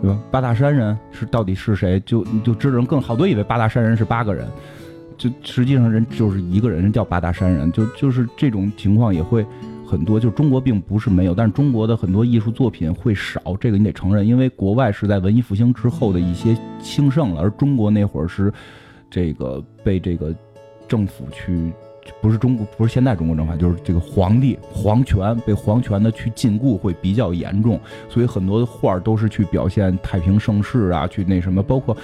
[0.02, 0.18] 对吧？
[0.30, 2.02] 八大山人是到底是谁？
[2.04, 4.46] 就就知道人更好多以为八大山人是八个人。
[5.16, 9.46] 就实际上人就是一个人，人叫八大山人，就就是这种情况也会
[9.86, 10.18] 很多。
[10.18, 18.52] 就中国并不是没有，但是中国的很多艺术作品会少，这个你得承认，因为国外是在文艺复兴之后的一些兴盛了，而中国那会儿是
[19.08, 20.34] 这个被这个
[20.88, 21.72] 政府去，
[22.20, 31.96] 不是中国，不是现在中国政府，就是这个皇帝皇权被皇权的去禁锢会比较严重，所以很多的画都是去表现太平盛世啊，去那什么，包括。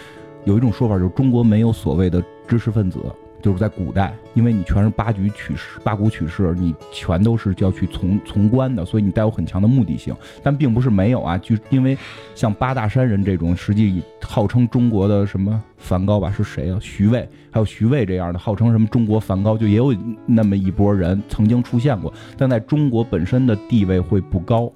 [0.45, 2.99] 有一种说法就是中国没有所谓的知识分子，
[3.43, 10.15] 就是在古代，因为你全是八局取士，八股取士，你全都是要去从从官的，所以你带有很强的目的性。
[10.43, 11.99] 但并不是没有啊，就因为
[12.35, 16.79] 像八大山人这种，实际号称中国的什么梵高吧，是谁啊？
[16.81, 19.93] 徐渭，还有徐渭这样的，号称什么中国梵高，就也有
[20.25, 24.73] 那么一波人曾经出现过，但在中国本身的地位会不高，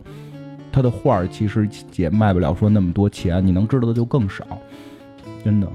[0.73, 4.45] 他的画儿其实也卖不了说那么多钱，你能知道的就更少。
[5.45, 5.69] 真的，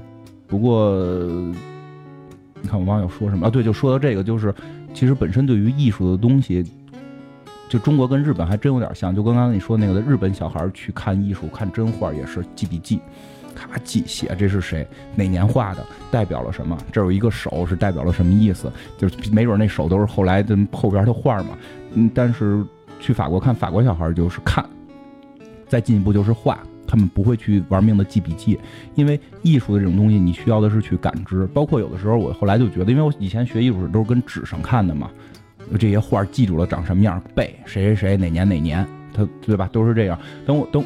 [0.46, 0.94] 不过
[2.62, 3.50] 你看我网友说什么啊？
[3.50, 4.54] 对，就说到这个，就是
[4.94, 6.64] 其实本身对于艺术的东西，
[7.68, 9.16] 就中国跟日本还真有点像。
[9.16, 13.00] 就刚刚你说那个的日本小孩去看艺术、看真画也是记笔记，
[13.56, 16.78] 咔记写这是谁，哪年画的，代表了什么？
[16.92, 18.72] 这有一个手是代表了什么意思？
[18.98, 21.58] 就是没准那手都是后来的后边的画嘛。
[21.94, 22.64] 嗯，但是
[23.00, 24.64] 去法国看法国小孩就是看，
[25.68, 26.60] 再进一步就是画。
[26.92, 28.60] 他们不会去玩命的记笔记，
[28.96, 31.48] 因为艺术的这种东西，你需要的是去感知。
[31.54, 35.10] 包括有的时候，我后来就觉得，因为我以前学艺术都是跟纸上看的嘛，
[35.80, 39.70] 这些画记住了长什么样，背谁谁谁哪年哪年，他对吧？
[39.72, 40.20] 都是这样。
[40.46, 40.84] 等我等。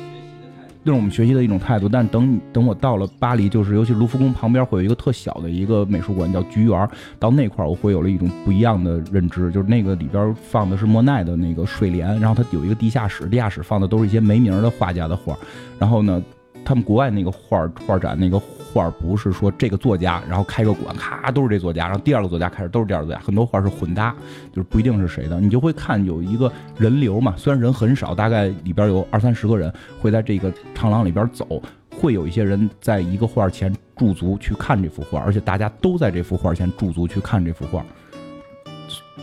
[0.86, 6.88] 这是我们学习的一种态度，但等等我到了巴黎，就是尤其卢浮宫旁边会有一个特小的一个美术馆，叫菊园。
[7.18, 15.36] 到那块儿，我会有了一种不一样的认知，就是那个里边放的是莫奈的那个睡莲，然后它有一个地下室，地下室放的都是一些没名的画家的画。
[15.80, 16.22] 然后呢，
[16.64, 18.40] 他们国外那个画画展那个
[18.76, 24.14] 画不是说这个作家，然后开个馆，咔都是这作家，然后第二个作家开始都是第二个作家，很多画是混搭，
[24.52, 25.40] 就是不一定是谁的。
[25.40, 37.82] 你就会看有一个人流嘛，虽然人很少，大概里边有二三十个人会在这个长廊里边走，会有一些人在一个画前驻足去看这幅画，而且大家都在这幅画前驻足去看这幅画。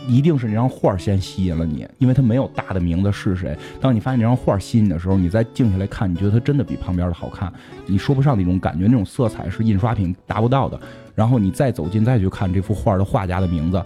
[0.07, 3.57] 一定是那张画先吸引了你，因为它没有大的名字是谁。
[3.79, 7.51] 当你发现这张画吸引你的时候，你再静下来看，你觉得它真的比旁边的好看，
[7.85, 10.79] 你说不上那种感觉，那种色彩是印刷品达不到的。
[11.15, 13.83] 然后你再走近再去看这幅画的画家的名字，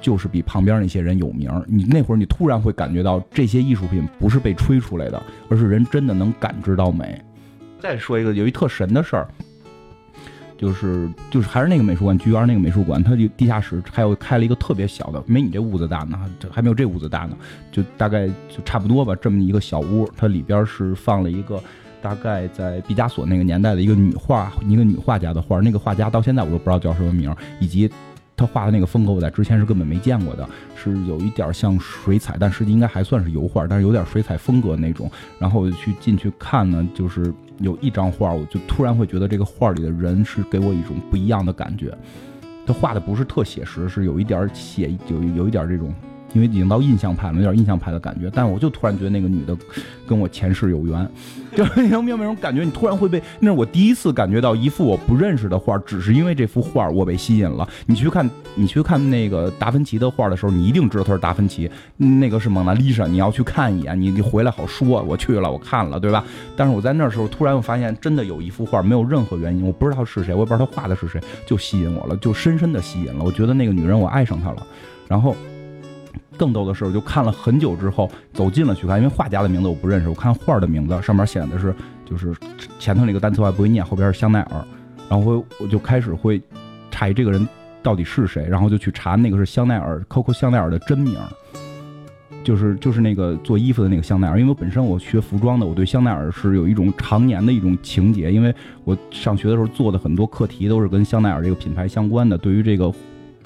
[0.00, 1.48] 就是比旁边那些人有名。
[1.68, 7.22] 你那会儿你突然会感觉到这些艺术品不是被吹出来的，而是人真的能感知到美。
[7.78, 9.28] 再说一个，有一特神的事儿。
[10.64, 17.36] 就是就是还是那个美术馆，菊园那个美术馆，它就地下室还有开了一个特别小的，没你这屋子大呢，这还没有这屋子大呢，
[17.70, 21.62] 就大概就差不多吧，这么一个小屋，它里边是放了一个
[22.00, 27.90] 大概在毕加索那个年代的一个女画，一个女画家的画，那个画家到现在我都不知道叫什么名，以及
[28.34, 37.30] 他画的那个风格我在之前是根本没见过的，是有一点像水彩，但实际应该还算是油画，但是有点水彩风格那种，然后我就去进去看呢，就是。
[37.58, 41.96] 有一张画，我就突然会觉得这个画里的人是给我一种不一样的感觉。
[42.66, 45.94] 他画的不是特写实，是有一点写有有一点这种
[46.34, 48.30] 因为已经到印象派了，有点印象派的感觉。
[48.34, 49.56] 但是我就突然觉得那个女的
[50.06, 51.08] 跟我前世有缘，
[51.56, 52.62] 就是你有没有那种感觉？
[52.64, 57.66] 你突然会被，那是我第一次感觉到一幅我不认识的画，只是因为这幅画我被吸引了。
[57.86, 66.24] 你去看，你去看那个达芬奇的画的时候，你一定知道他是达芬奇，那个是蒙娜丽莎，你要去看一眼，你你回来好说，我去了，我看了，对吧？
[66.56, 73.22] 但是我在那时候突然我发现，真的有一幅画，没有任何原因，我不知道是谁，我也不知道他画的是谁，就吸引我了，就深深的吸引了。
[73.24, 74.66] 我觉得那个女人，我爱上她了。
[75.06, 75.36] 然后，
[76.36, 81.74] 更逗的是，我就看了很久之后，走近了去看，因为画家的名字我不认识，我看画的名字上面写的是，
[82.04, 82.34] 就是
[82.78, 84.64] 前头那个单词我还不会念，后边是香奈儿，
[85.08, 86.40] 然后我就开始会
[86.90, 87.48] 查这个人
[87.82, 91.16] 到底是谁，然后就去查那个是香奈儿，Coco 香奈儿的真名，
[92.42, 98.54] 就是就是那个做衣服的那个香奈儿，因为我本身我学服装的，我对香奈儿是有一种常年的一种情节，因为
[98.84, 102.92] 我上学的时候做的很多课题都是跟香奈儿这个品牌相关的，对于这个。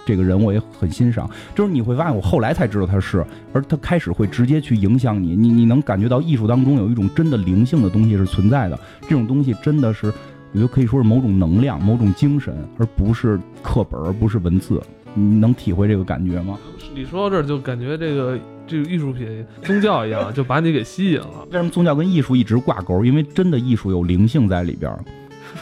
[0.09, 14.81] 这个人我也很欣赏，就是你会发现，我后来才知道他是，而他开始会直接去影响你，你你能感觉到艺术当中有一种真的灵性的东西是存在的，这种东西真的是，我觉得可以说是某种能量、某种精神，而不是课本，而不是文字，
[15.13, 16.59] 你能体会这个感觉吗？
[16.95, 21.45] 你说到这儿就感觉这个这个艺术品宗教一样，就把你给吸引了。
[21.51, 23.05] 为什么宗教跟艺术一直挂钩？
[23.05, 24.91] 因为真的艺术有灵性在里边。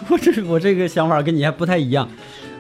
[0.09, 2.09] 我这我这个想法跟你还不太一样。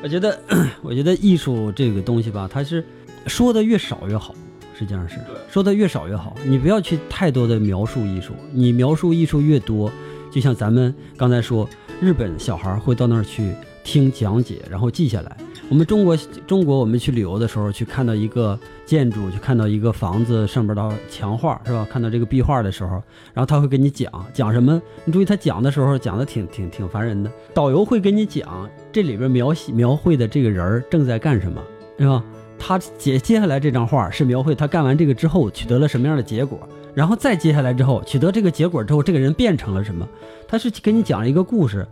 [0.02, 0.38] 我觉得，
[0.82, 2.84] 我觉得艺术这个东西吧，它是
[3.26, 4.34] 说的越少越好，
[4.78, 5.16] 实际上是
[5.50, 6.36] 说的越少越好。
[6.44, 9.90] 你不要去太多的描述艺术，你描述艺术越多，
[10.30, 11.68] 就像咱们刚才说，
[12.00, 15.36] 日本小孩会到那儿去听讲解，然后记下来。
[15.68, 21.84] 我们中国中国，我们去旅游的时候，去看到一个建筑，去看到一个房子上边的墙画，是吧？
[21.90, 23.02] 看到这个壁画的时候，
[23.34, 24.80] 然后他会跟你讲讲什么？
[25.04, 27.28] 你注意他讲的时候讲的挺挺挺烦人的。
[27.52, 31.60] 导游会跟你讲这里边描写描绘的这个人正在干什么，
[31.98, 32.22] 是吧？
[32.56, 36.60] 他接接下来这张画是描绘他干完这个之后取得了什么样的结果，
[36.94, 40.08] 然后再接下来之后取得这个结果之后，这个人变成了什么？
[40.46, 41.84] 他是跟你讲一个故事。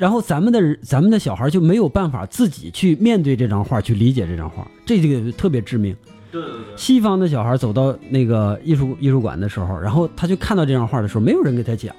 [0.00, 5.94] 然后咱们的咱们的小孩就没有办法自己去面对这张画，去理解这张画，这个特别致命。
[6.32, 6.74] 对对对。
[6.74, 11.94] 西方的小孩走到那个艺术艺术馆的时候，然后他就看到这张画的时候，没有人给他讲，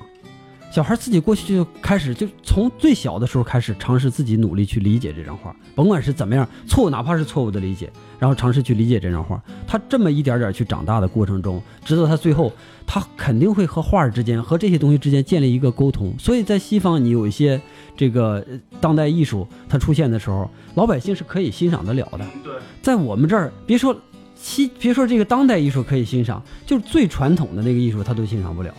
[0.72, 9.44] 小孩自己过去就开始，就从最小的时候开始尝试自己努力去理解这张画，甭管是怎么样错误，哪怕是错误的理解，然后尝试去理解这张画。
[9.68, 12.54] 他这么一点点去长大的过程中，直到他最后，
[12.88, 16.16] 他肯定会和画之间和这些东西之间建立一个沟通。
[16.18, 17.62] 所以在西方，你有一些。
[17.98, 18.44] 这个
[18.80, 22.26] 当代艺术它出现的时候，老百姓是可以欣赏得了的。
[22.44, 23.96] 对，在我们这儿，别说
[24.34, 28.74] 西，别说这个当代艺术可以欣赏，就是最传统的那个艺术，他都欣赏不了。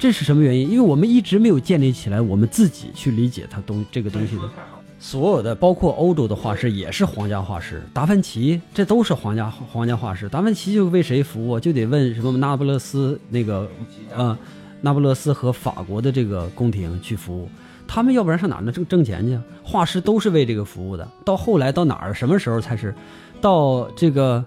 [0.00, 0.70] 这是什么原因？
[0.70, 4.42] 因为我们一直没有建立起来我们自己去理解它东这个东西的。
[4.98, 10.26] 所有的，包括欧洲的画师也是皇家画师，达芬奇这都是皇家皇家画师。
[10.26, 11.60] 达芬奇就为谁服务？
[11.60, 13.68] 就得问什么那不勒斯那个
[14.16, 14.36] 呃，
[14.80, 17.46] 那不勒斯和法国的这个宫廷去服务。
[17.86, 19.38] 他们要不然上哪能挣挣钱去？
[19.62, 21.06] 画师都是为这个服务的。
[21.26, 22.14] 到后来到哪儿？
[22.14, 22.94] 什么时候才是？
[23.38, 24.42] 到这个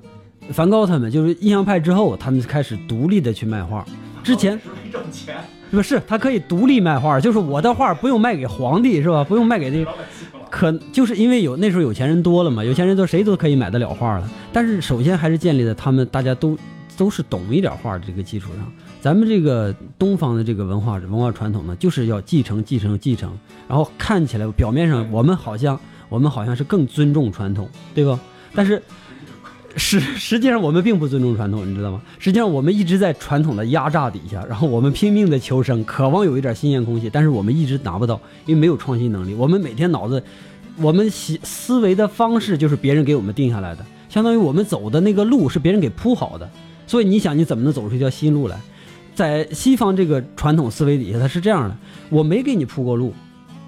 [0.51, 3.85] 梵高他们就是印象派之后，他们开始独立的去卖画。
[4.23, 4.59] 之前
[4.91, 5.35] 挣钱
[5.69, 9.23] 不是他可以独立卖画，就是我的画不用卖给皇帝是吧？
[9.23, 9.85] 不用卖给那
[10.49, 14.29] 可就是因为有那时候有钱人多了嘛，有钱人都谁都可以买得了画了。
[14.51, 16.57] 但是首先还是建立在他们大家都
[16.95, 18.71] 都是懂一点画的这个基础上。
[19.01, 28.19] 咱们这个东方的这个文化文化传统呢，就是要继承继承继承，然后看起来表面上我们好像我们好像是更尊重传统，对吧？
[28.55, 28.81] 但是
[29.75, 32.01] 实实际上我们并不尊重传统，你知道吗？
[32.19, 39.33] 实际上我们一直在传统的压榨底下，然后我们拼命的求生，渴望有一点新鲜空气，但是我们一直拿不到，因为没有创新能力。
[39.33, 40.23] 我们每天脑子，
[40.77, 46.49] 我们思思维的方式就是别人给我们定下来的，相当于我们走的那个路是别人给铺好的，
[46.85, 48.59] 所以你想你怎么能走出一条新路来？
[49.15, 51.75] 在西方这个传统思维底下，它是这样的：
[52.09, 53.13] 我没给你铺过路，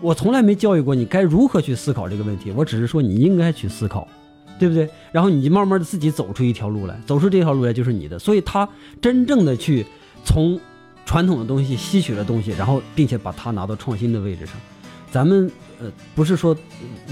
[0.01, 4.07] 我从来没教育过你该如何去思考这个问题，我只是说你应该去思考，
[4.59, 4.89] 对不对？
[5.11, 8.17] 然后你就慢慢的自己走出一条路来，走出这条路来就是你的。
[8.19, 8.67] 所以他
[9.01, 9.85] 真正的去
[10.23, 10.59] 从
[11.05, 14.55] 传统的东西吸取了东西，然后并且把它拿到创新的位置上。
[15.11, 15.49] 咱们
[15.79, 16.55] 呃不是说，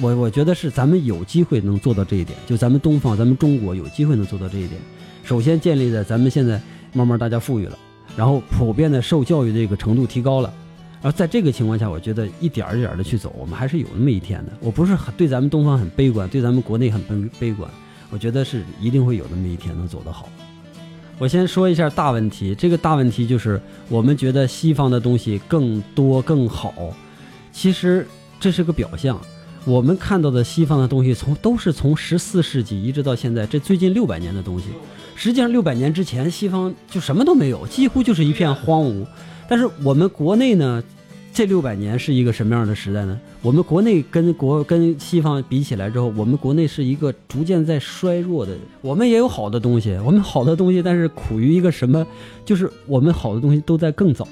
[0.02, 4.82] 我我觉得是咱们有机会能做到这一点，就咱们东方，咱们中国有机会能做到这一点。
[5.24, 7.78] 首先建立在咱们现在慢慢大家富裕了。
[8.16, 10.54] 然后普遍的受教育这个程度提高了，
[11.04, 14.54] 然后在这个情况下，我觉得一点儿一点儿的去走，我们还是有那么一天的。
[14.62, 17.70] 我不是很对咱们东方很悲观，对咱们国内很悲悲观。
[18.10, 20.30] 我觉得是一定会有那么一天能走得好。
[21.20, 26.74] 我先说一下大问题，这个大问题就是我们觉得西方的东西更多更好，
[27.52, 28.08] 其实
[28.40, 29.20] 这是个表象。
[29.66, 34.68] 我们看到的西方的东西从都是从十四世纪一直到现在，这最近六百年的东西。
[35.16, 39.06] 实际上六百年之前，西方就什么都没有，几乎就是一片荒芜。
[39.48, 40.84] 但是我们国内呢，
[41.34, 43.20] 这六百年是一个什么样的时代呢？
[43.42, 48.56] 我们国内跟国跟西方比起来之后，我们国内是一个逐渐在衰弱的。
[48.82, 52.06] 我们也有好的东西，我们好的东西，但是苦于一个什么？
[52.46, 54.28] 就是我们好的东西都在更早。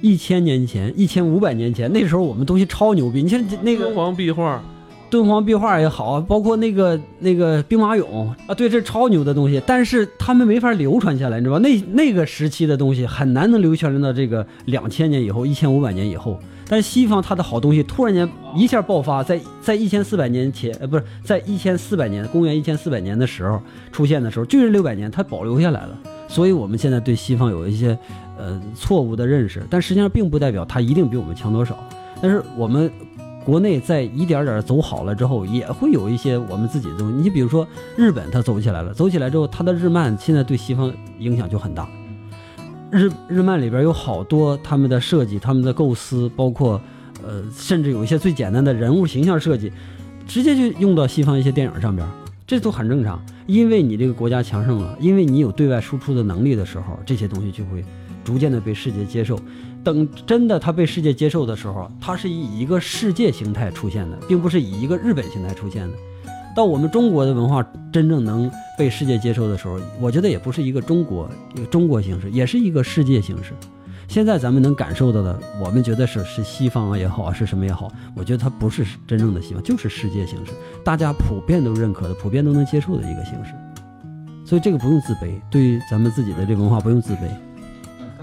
[0.00, 3.22] 一千年前，一千五百年前，那时候我们东西超牛逼。
[3.22, 4.64] 你像那个敦煌壁画，
[5.14, 9.62] 敦煌壁画也好，包括那个那个兵马俑啊，对，这超牛的东西。
[9.64, 11.60] 但是他们没法流传下来，你知道吧？
[11.60, 16.36] 那那个时期的东西很难能流传到这个两千年以后，一千五百年以后。
[16.66, 23.62] 但是西方它的好东西突然间一下爆发，在在一千四百年前，呃，不是在一千四百年，公元一千四百年的时候
[23.92, 25.96] 出现的时候，就是六百年，它保留下来了。
[26.26, 27.96] 所以我们现在对西方有一些
[28.36, 31.78] 呃错误的认识，但实际上并不代表它一定比我们强多少。
[32.20, 32.90] 但是我们
[33.44, 37.14] 国内在一点点走好了之后，也会有一些我们自己的东西。
[37.16, 41.86] 你比如说日本，它走起来了，走起来之后，它的日漫现在对西方影响就很大。
[42.90, 46.80] 日日漫里边有好多他们的设计、他们的构思，包括
[47.22, 49.70] 呃，甚至有一些最简单的人物形象设计，
[50.26, 52.06] 直接就用到西方一些电影上边，
[52.46, 53.20] 这都很正常。
[53.46, 57.84] 因为你这个国家强盛了，因为你有对外输出的能力的时候，这些东西就会
[58.24, 59.38] 逐渐的被世界接受。
[59.84, 65.94] 等真的它被世界接受的时候，它是以一个世界形态出现的，并不是以一个日本形态出现的。
[66.56, 73.52] 到我们中国的文化真正能被世界接受的时候，我觉得也不是一个中国一个中国形式，也是一个世界形式。
[74.06, 80.52] 现在咱们能感受到的，我们觉得是是西方也好啊，是什么也好，我觉得它不是真正的西方，就是世界形式，
[80.84, 83.52] 大家普遍都认可的、普遍都能接受的一个形式。
[84.46, 87.28] 所以这个不用自卑，对于咱们自己的这文化不用自卑。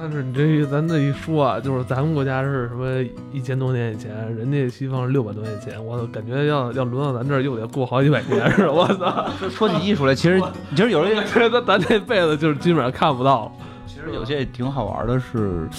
[0.01, 8.73] 但是你这一咱这一说啊，就是咱们国家是什么一千多年以前，人家西方是六百多年前，我感觉要要轮到咱这儿又得过好几百年似的。
[8.73, 9.29] 我操！
[9.37, 10.41] 说说起艺术来，其实
[10.71, 13.55] 其实有人觉得咱这辈子就是基本上看不到。
[13.85, 15.69] 其实有些也挺好玩的是，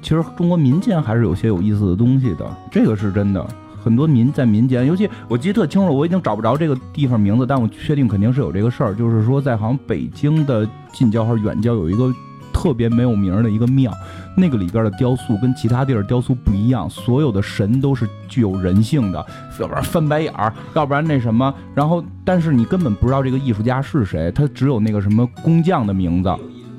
[0.00, 3.44] 其实中国民间还是有些有意思的东西的，这个是真的。
[3.82, 12.14] 很多民在民间，尤其我记得特清楚，我已经找不着这个地方名字，但我确定肯定是有这个事儿，就是说在好像北京的近郊还是远郊有一个。
[12.52, 13.92] 特别没有名的一个庙，
[14.36, 19.24] 那个里边的雕塑跟其他地儿雕塑不一样，所有的神都是具有人性的，
[19.60, 26.34] 要不然翻白眼儿，要不然那什么，然后但是你根本不知道这个艺术家是谁，他只有那个什么工匠的名字，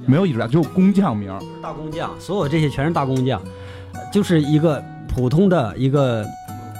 [0.05, 3.41] 没有艺术家，只有工匠名，大工匠，所有这些全是大工匠，
[4.11, 6.25] 就是一个普通的一个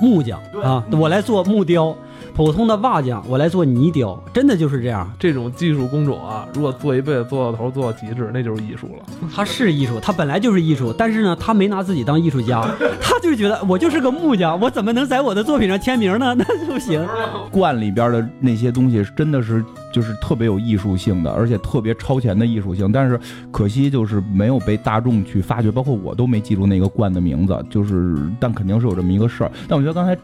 [0.02, 1.96] 木匠啊，我来做木雕。
[2.40, 5.12] 普通的瓦匠，我来做泥雕，真的就是这样。
[5.20, 9.06] 这种技术工种啊，如果做一辈子做到头，做到极致，那就是艺术了。
[9.36, 12.62] 他是艺术，他本来就是艺术，但是呢，他没拿自己当艺术家，
[13.02, 16.34] 他就觉得我就是个木匠，我怎么能在我的作品上签名呢？
[16.40, 17.06] 那不行。
[17.52, 19.62] 罐里边的那些东西，真的是
[19.92, 23.20] 就是特别有艺术性的，而且特别超前的艺术性，但是
[23.52, 29.52] 可惜就是没有被大众去发掘，包括我都没记住那个罐的名字，就是但肯定是有这么一个事儿。
[29.68, 30.18] 但我觉得刚才。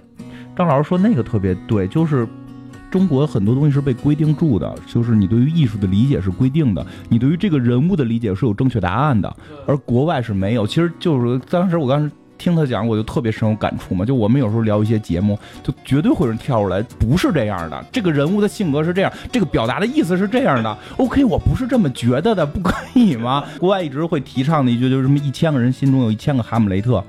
[0.55, 2.27] 张老师说那个特别对，就是
[2.89, 9.35] 中国很多东西是被规定住的，就是你对于艺术的理解是规定的，你对于这个人物的理解是有正确答案的，
[9.67, 10.65] 而国外是没有。
[10.65, 14.05] 其实就是当时我刚才听他讲，我就特别深有感触嘛。
[14.05, 20.77] 就我们有时候聊一些节目，就绝对会有人跳出来，不是这样的，这个人物的性格是这样，这个表达的意思是这样的。
[20.97, 23.43] OK，我不是这么觉得的，不可以吗？
[23.59, 27.03] 国外一直会提倡的一句就是什么一千个人心中有一千个哈姆雷特。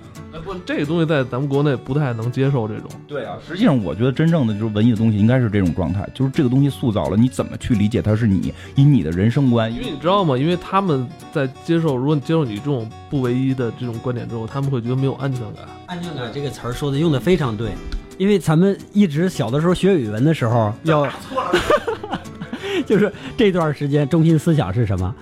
[0.45, 2.89] 不，这个东西在咱们国内不太能接受这种。
[3.07, 9.73] 对啊，实际上我觉得真正的就是文艺的东西应该是这种状态，就是这个东西塑造了你怎么去理解它是你以你的人生观。
[9.73, 10.37] 因为你知道吗？
[10.37, 15.65] 因为他们在接受，如果你接受你这种不唯一的这种观点之后，他们会觉得没有安全感。
[15.87, 17.71] 安全感这个词儿说的用的非常对，
[18.19, 21.07] 因为咱们一直小的时候学语文的时候要，
[22.85, 25.15] 就是这段时间中心思想是什么？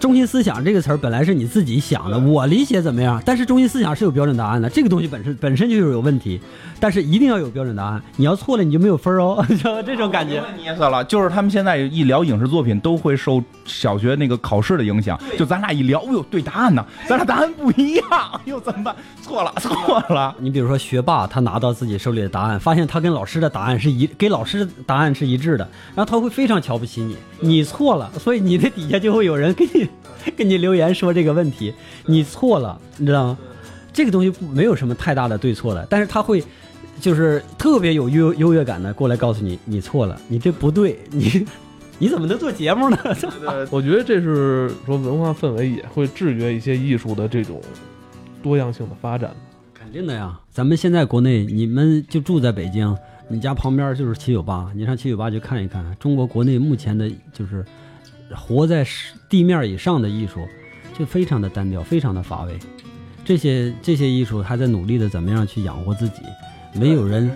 [0.00, 3.22] 中心思想这个词儿本来是你自己想的，我理解怎么样？
[3.24, 6.40] 但是中心思想是有标准答案的，这个东西本身本身就是有问题，
[6.84, 8.02] 但是一定要有标准答案。
[8.16, 10.44] 你要错了，你就没有分哦， 就这种感觉。
[10.58, 15.18] 意思了，就是他们现在一聊影视作品，都会受小学那个考试的影响。
[15.38, 16.84] 就咱俩一聊，哎呦，对答案呢？
[17.08, 18.04] 咱俩答案不一样，
[18.34, 18.94] 哎呦，怎么办？
[19.22, 20.36] 错了，错了。
[20.38, 29.88] 你比如说学霸，他拿到自己手里的答案，发现他跟老师的答案是一，给老师的答案是一致的，然后他会非常瞧不起你，你错了，所以你的底下就会有人给你。
[30.36, 31.72] 给你留言说这个问题，
[32.04, 33.38] 你错了，你知道吗？
[33.92, 36.42] 这个东西不没有什么太大的对错的，但是他会，
[37.00, 41.46] 就是特别有优优越感的过来告诉你，你错了，你这不对， 你
[41.98, 42.98] 你怎么能做节目呢？
[43.70, 47.60] 我觉得这是说文化氛围也会制约一些艺术的这种
[48.42, 49.34] 多样性的发展。
[49.72, 50.40] 肯定的呀。
[50.50, 52.96] 咱们现在国内，你们就住在北京，
[53.28, 55.84] 你家旁边就是七九八，你上七九八去看一看。
[56.00, 57.64] 中国国内目前的就是
[58.34, 58.86] 活在
[59.28, 60.40] 地面以上的艺术，
[60.98, 62.58] 就非常的单调，非常的乏味。
[63.24, 66.22] 这些这些艺术还在努力的怎么样去养活自己，
[66.74, 67.30] 没有人。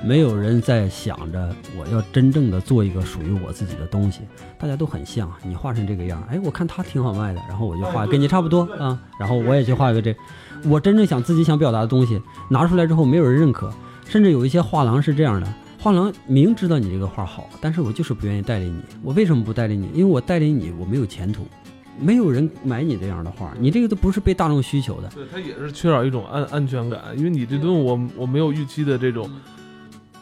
[0.00, 4.20] 没有人在想着我要真正的做一个属于我自己的东西，
[4.56, 5.28] 大家都很像。
[5.42, 10.14] 你画成这个样，哎，我看他挺好卖的，然后我就画跟你差不多啊，然后我也去画一个这。
[10.66, 13.74] 我真正想自己想表达的东西拿出来之后，没有人认可，
[14.06, 18.80] 甚至有一些画廊是这样的，画廊明知道你这个画好，但是我就是不愿意带领你。
[19.02, 19.88] 我为什么不带领你？
[19.92, 21.44] 因为我带领你，我没有前途，
[21.98, 25.08] 没有人买你这样的画，你这个都不是被大众需求的。
[25.08, 29.28] 对它也是缺少一种安安全感，因为你这东西我我没有预期的这种。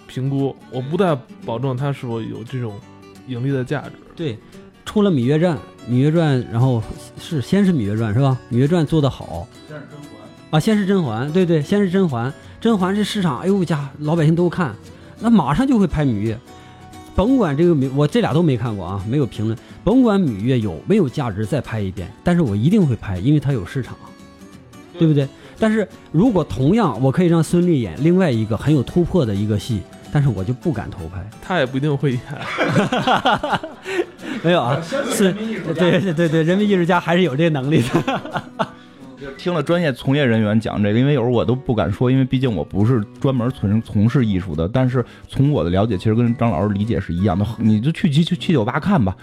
[0.08, 1.14] 评估，我不太
[1.44, 2.78] 保证它是否有这种
[3.26, 3.90] 盈利的价值。
[4.14, 4.38] 对，
[4.84, 5.54] 出了《芈月传》，
[5.92, 6.82] 《芈月传》，然后
[7.18, 8.38] 是先是《芈月传》是吧？
[8.54, 10.20] 《芈月传》做得好，先是甄嬛
[10.52, 12.32] 啊，先是甄嬛，对对，先是甄嬛。
[12.60, 14.74] 甄嬛这市场，哎呦家老百姓都看，
[15.20, 16.34] 那马上就会拍《芈月》，
[17.16, 19.58] 甭管这个芈，我这俩都没看过啊，没有评论。
[19.82, 23.96] 甭管《芈月》有没有价值，再拍一遍，但是我一定会拍，因为它有市场，
[24.98, 25.26] 对不对？
[25.58, 29.80] 但是如果同样，我可以让孙俪演另外一个很有突破的一个戏。
[30.12, 32.20] 但是我就不敢投拍，他也不一定会演。
[34.42, 35.32] 没有啊，是，
[35.74, 38.20] 对对对对，人民艺术家还是有这能力的。
[39.38, 44.68] 听了专业从业人员讲这个，因为有时候我都不敢说，因为毕竟我不是专门从从事艺术的。
[44.68, 47.46] 但是从我的了解，其实跟张老师理解是一样的。
[47.58, 49.16] 你就去去去七九八看吧，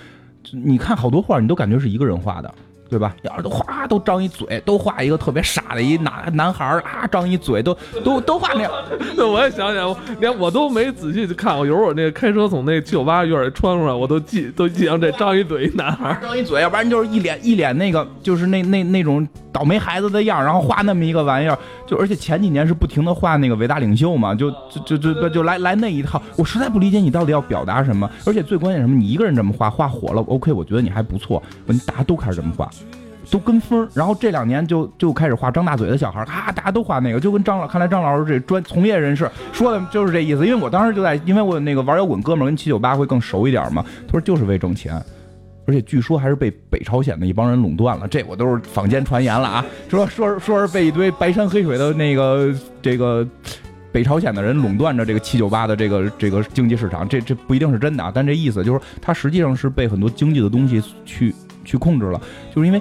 [0.52, 2.54] 你看好多画，你都感觉是一个人画的。
[2.90, 3.16] 对吧？
[3.24, 8.72] 要是都哗都张一嘴，都画一个特别傻的一男男孩啊，张一嘴都都都画那样。
[9.16, 11.66] 对，我也想想，连我都没仔细去看我。
[11.66, 21.58] 有时候我那个开车从那七九八院里穿出来，我都记都记上这张一嘴一男孩，张一嘴，要不然就是一脸一脸那个，就是那那那种倒霉孩子的样，然后画那么一个玩意儿。
[21.86, 24.50] 就而且前几年是不停的画那个伟大领袖嘛，就
[24.86, 26.22] 就就就就来来那一套。
[26.38, 28.10] 我实在不理解你到底要表达什么。
[28.26, 28.96] 而且最关键什么？
[28.96, 31.42] 你一个人这么画，画火了，OK，我觉得你还不错。
[31.66, 32.70] 你大家都开始这么画。
[33.34, 40.46] 都跟风，然后这两年就就开始画张大嘴的小孩，咔，大家都画那个，就跟张老，看来张老师这专从业人士说的就是这意思。
[40.46, 45.04] 因为我当时就在，因为我那个玩摇滚哥们儿跟七九八会更熟一点嘛，他说就是为挣钱，
[45.66, 52.54] 而且据说还是被北朝鲜的一帮人垄断了，这我都是坊间传言了啊，说说说是被一堆白山黑水的那个
[52.84, 53.28] 这个
[53.92, 61.34] 北朝鲜的人垄断着这个七九八的这个这个经济市场，这这不一定是真的啊，但这意思就是他实际上是被很多经济的东西去
[61.66, 62.22] 去控制了，
[62.54, 62.80] 就是因为。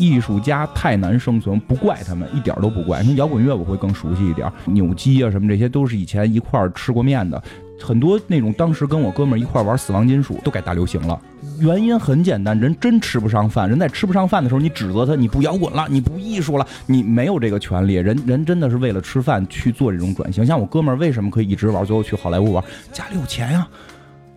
[0.00, 3.02] 艺术家太难生存，不怪他们，一点都不怪。
[3.02, 7.40] 你摇滚乐我会更熟悉一点，扭机啊什么这些都是以前一块儿吃过面的。
[7.82, 11.18] 很多那种当时跟我哥们儿一块玩死亡金属都改大流行了，
[11.60, 13.68] 原因很简单，人真吃不上饭。
[13.68, 17.94] 人在吃不上饭的时候，你指责他，你不摇滚了，你不艺术了，你没有这个权利。
[17.94, 20.44] 人人真的是为了吃饭去做这种转型。
[20.44, 23.66] 像我哥们儿为什么可以一直玩，最后去好莱坞玩，家里有钱呀。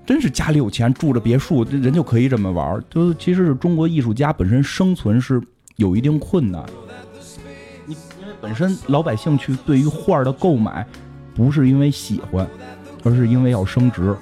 [0.05, 2.82] 真是家里有钱，住着别墅，人就可以这么玩。
[2.89, 5.41] 就其实是中国艺术家本身生存是
[5.78, 6.64] 有一定困难。
[7.86, 10.86] 你因为本身老百姓去对于画的购买，
[11.36, 12.48] 不是因为喜欢，
[13.04, 14.16] 而是因为要升值。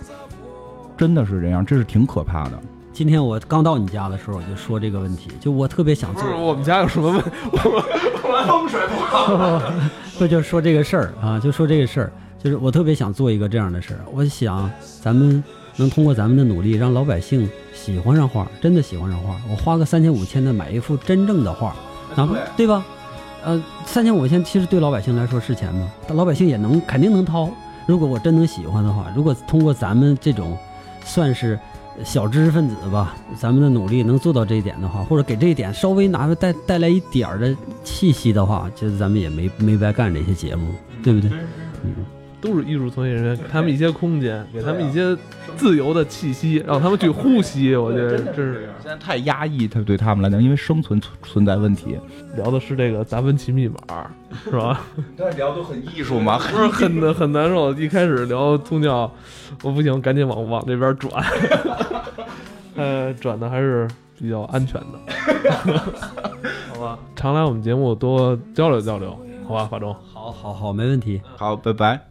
[0.97, 2.59] 真的是这样，这是挺可怕的。
[2.93, 6.23] 今天我刚到你家的时候，我就说这个问题，就我特别想做。
[6.37, 7.21] 我们家有什么问？
[8.47, 9.61] 风水不好。
[10.17, 11.39] 不就说这个事儿啊？
[11.39, 13.99] 就说这个事儿，就是我特别想做一个这样的事儿。
[14.11, 14.69] 我想
[15.01, 15.43] 咱们。
[15.77, 19.35] 能通过咱们的努力，让老百姓喜欢上画，真的喜欢上画。
[19.49, 21.75] 我花个三千五千的买一幅真正的画，
[22.15, 22.85] 哪怕对吧？
[23.43, 25.91] 呃，三千五千其实对老百姓来说是钱吗？
[26.07, 27.49] 但老百姓也能肯定能掏。
[27.87, 30.55] 如果我真能喜欢的话，如果通过咱们这种
[31.03, 31.59] 算是
[32.03, 41.31] 小知识分子吧，咱们的努力能做到这一点的话，或者给这一点稍微拿出带带来一点儿的气息的话，其实咱们也没没白干这些节目，对不对？
[41.83, 42.20] 嗯。
[42.41, 45.15] 都是艺术从业人员，给他们一些空间，给他们一些
[45.55, 47.75] 自由的气息，让他们去呼吸。
[47.75, 51.97] 我觉得真是现在太压抑，他对他们来讲，因为生存存在问题。
[52.35, 54.09] 聊的是这个达芬奇密码，
[54.43, 54.81] 是吧？
[55.15, 57.71] 对，聊都很艺术嘛， 不是很很难受。
[57.73, 59.11] 一开始聊宗教，
[59.63, 61.23] 我不行，赶紧往往这边转。
[62.75, 63.87] 呃，转的还是
[64.17, 65.13] 比较安全的，
[66.73, 66.97] 好吧？
[67.15, 69.15] 常来我们节目多交流交流，
[69.45, 69.65] 好吧？
[69.65, 71.21] 法中，好，好，好，没问题。
[71.35, 72.10] 好，拜拜。